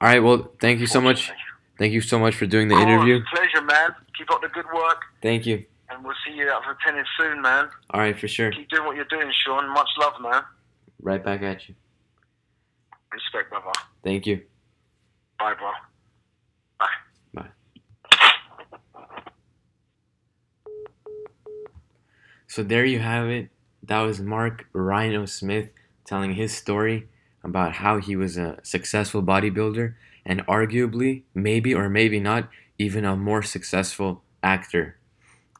All 0.00 0.08
right. 0.08 0.18
Well, 0.22 0.50
thank 0.60 0.80
you 0.80 0.86
so 0.86 1.00
much. 1.00 1.30
Thank 1.78 1.92
you 1.92 2.00
so 2.00 2.18
much 2.18 2.34
for 2.34 2.46
doing 2.46 2.68
the 2.68 2.74
Cool, 2.74 2.82
interview. 2.84 3.20
Pleasure, 3.34 3.62
man. 3.64 3.90
Keep 4.18 4.30
up 4.30 4.42
the 4.42 4.48
good 4.48 4.66
work, 4.74 5.00
Thank 5.22 5.46
you. 5.46 5.64
and 5.90 6.04
we'll 6.04 6.14
see 6.26 6.34
you 6.34 6.48
out 6.50 6.62
for 6.64 6.76
tennis 6.84 7.06
soon, 7.18 7.40
man. 7.40 7.68
All 7.90 8.00
right, 8.00 8.18
for 8.18 8.28
sure. 8.28 8.50
Keep 8.52 8.68
doing 8.68 8.84
what 8.86 8.96
you're 8.96 9.04
doing, 9.06 9.30
Sean. 9.44 9.68
Much 9.70 9.88
love, 9.98 10.14
man. 10.20 10.42
Right 11.00 11.24
back 11.24 11.42
at 11.42 11.68
you. 11.68 11.74
Respect, 13.12 13.50
brother. 13.50 13.70
Thank 14.04 14.26
you. 14.26 14.42
Bye, 15.38 15.54
bro. 15.54 15.70
Bye. 17.34 17.48
So 22.52 22.62
there 22.62 22.84
you 22.84 22.98
have 22.98 23.30
it. 23.30 23.48
That 23.82 24.02
was 24.02 24.20
Mark 24.20 24.66
Rhino 24.74 25.24
Smith 25.24 25.70
telling 26.04 26.34
his 26.34 26.54
story 26.54 27.08
about 27.42 27.76
how 27.76 27.96
he 27.96 28.14
was 28.14 28.36
a 28.36 28.58
successful 28.62 29.22
bodybuilder 29.22 29.94
and 30.26 30.46
arguably, 30.46 31.22
maybe 31.32 31.74
or 31.74 31.88
maybe 31.88 32.20
not, 32.20 32.50
even 32.78 33.06
a 33.06 33.16
more 33.16 33.42
successful 33.42 34.22
actor. 34.42 34.98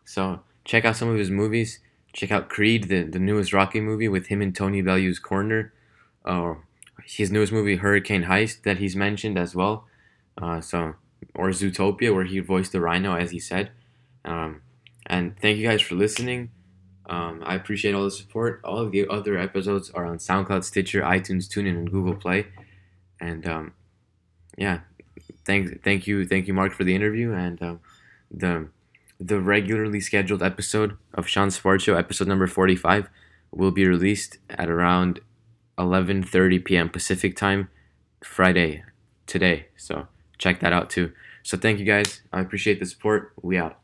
So 0.05 0.41
check 0.67 0.85
out 0.85 0.97
some 0.97 1.09
of 1.09 1.17
his 1.17 1.31
movies. 1.31 1.81
Check 2.13 2.31
out 2.31 2.51
Creed, 2.51 2.89
the, 2.89 3.05
the 3.05 3.19
newest 3.19 3.55
Rocky 3.55 3.81
movie 3.81 4.09
with 4.09 4.27
him 4.27 4.43
and 4.43 4.55
Tony 4.55 4.83
Bellew's 4.83 5.19
corner. 5.19 5.73
Uh, 6.27 6.57
his 7.07 7.31
newest 7.31 7.55
movie, 7.55 7.77
Hurricane 7.77 8.25
Heist, 8.25 8.65
that 8.65 8.77
he's 8.77 8.95
mentioned 8.95 9.39
as 9.39 9.55
well. 9.55 9.87
Uh, 10.37 10.61
so 10.61 10.97
or 11.35 11.49
Zootopia, 11.53 12.15
where 12.15 12.25
he 12.25 12.39
voiced 12.41 12.73
the 12.73 12.83
rhino, 12.83 13.17
as 13.17 13.31
he 13.31 13.39
said. 13.39 13.71
Um, 14.27 14.61
and 15.07 15.39
thank 15.41 15.57
you 15.57 15.67
guys 15.67 15.81
for 15.81 15.95
listening. 15.95 16.51
Um, 17.07 17.43
I 17.45 17.55
appreciate 17.55 17.95
all 17.95 18.05
the 18.05 18.11
support. 18.11 18.61
All 18.65 18.79
of 18.79 18.93
the 18.93 19.09
other 19.09 19.37
episodes 19.37 19.91
are 19.91 20.07
on 20.07 20.19
SoundCloud, 20.19 20.65
Stitcher, 20.65 21.03
iTunes, 21.03 21.49
TuneIn, 21.49 21.77
and 21.77 21.91
Google 21.91 22.15
Play. 22.15 22.47
And 23.21 23.47
um, 23.47 23.73
yeah, 24.57 24.81
thank 25.45 25.83
thank 25.83 26.07
you, 26.07 26.27
thank 26.27 26.47
you, 26.47 26.55
Mark, 26.55 26.73
for 26.73 26.85
the 26.85 26.95
interview 26.95 27.33
and 27.33 27.63
um, 27.63 27.81
the 28.31 28.69
the 29.21 29.41
regularly 29.41 30.01
scheduled 30.01 30.43
episode 30.43 30.97
of 31.15 31.29
Sports 31.29 31.85
Show, 31.85 31.97
episode 31.97 32.29
number 32.29 32.47
forty 32.47 32.77
five, 32.77 33.09
will 33.51 33.71
be 33.71 33.87
released 33.87 34.39
at 34.49 34.69
around 34.69 35.21
eleven 35.79 36.23
thirty 36.23 36.59
p.m. 36.59 36.89
Pacific 36.89 37.37
time, 37.37 37.69
Friday, 38.25 38.85
today. 39.27 39.67
So 39.77 40.09
check 40.39 40.61
that 40.61 40.73
out 40.73 40.91
too. 40.91 41.13
So 41.43 41.57
thank 41.57 41.79
you 41.79 41.85
guys. 41.85 42.23
I 42.33 42.41
appreciate 42.41 42.79
the 42.79 42.87
support. 42.87 43.33
We 43.43 43.59
out. 43.59 43.82